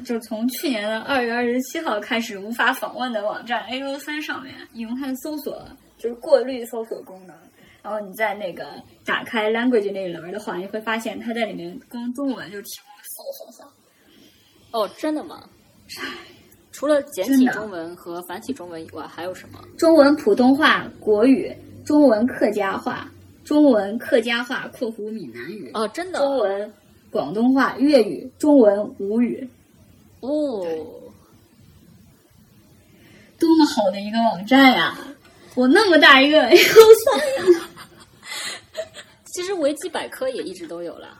[0.03, 5.65] 就从去年的二月二十七号开始，无法访问的网站 A O 三上面，用它的搜索
[5.97, 7.35] 就是过滤搜索功能。
[7.81, 13.67] 然后你在那个打开 language 那一栏的话，你会发现它在里面跟中文就提供了四个选项。
[14.71, 15.43] 哦，真的吗？
[16.71, 19.59] 除了简体中文和繁体中文以外，还有什么？
[19.77, 21.53] 中文普通话、国语、
[21.85, 23.11] 中文客家话、
[23.43, 26.73] 中文客家话（括弧闽南语）、哦，真的中文
[27.11, 29.47] 广东话、粤语、中文吴语。
[30.23, 30.65] 哦，
[33.37, 34.97] 多么好的一个网站呀！
[35.53, 37.69] 我那么大一个 A O 三呀，
[39.25, 41.19] 其实维基百科也一直都有了。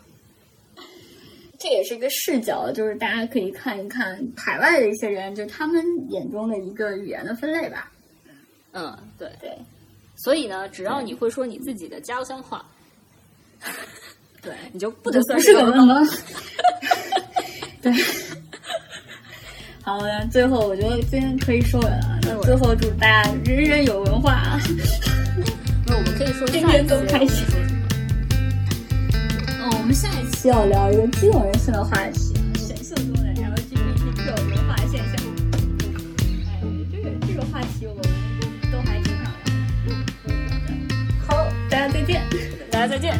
[1.60, 7.92] 这也是一个视角，就是大家可以看一看海外的一些人，就他们眼中的一个语言的分类吧。
[8.72, 9.30] 嗯，对。
[9.42, 9.52] 对
[10.16, 12.66] 所以呢，只要你会说你自己的家乡话，
[14.42, 16.20] 对，你就不不能算是个高文盲。
[17.84, 17.92] 对。
[19.84, 22.20] 好的，最后我觉得今天可以收尾了。
[22.24, 24.58] 那最后祝大家人人有文化，
[25.86, 27.46] 那我们可以说天天都开心。
[29.60, 35.16] 嗯， 我们下一期要聊一个激动人性的话题，神性中的 LGBTQ 文化现象。
[36.48, 38.04] 哎，这个这个话题我们
[38.72, 40.96] 都还挺想聊的。
[41.28, 42.22] 好，大家再见。
[42.72, 43.20] 大家再见。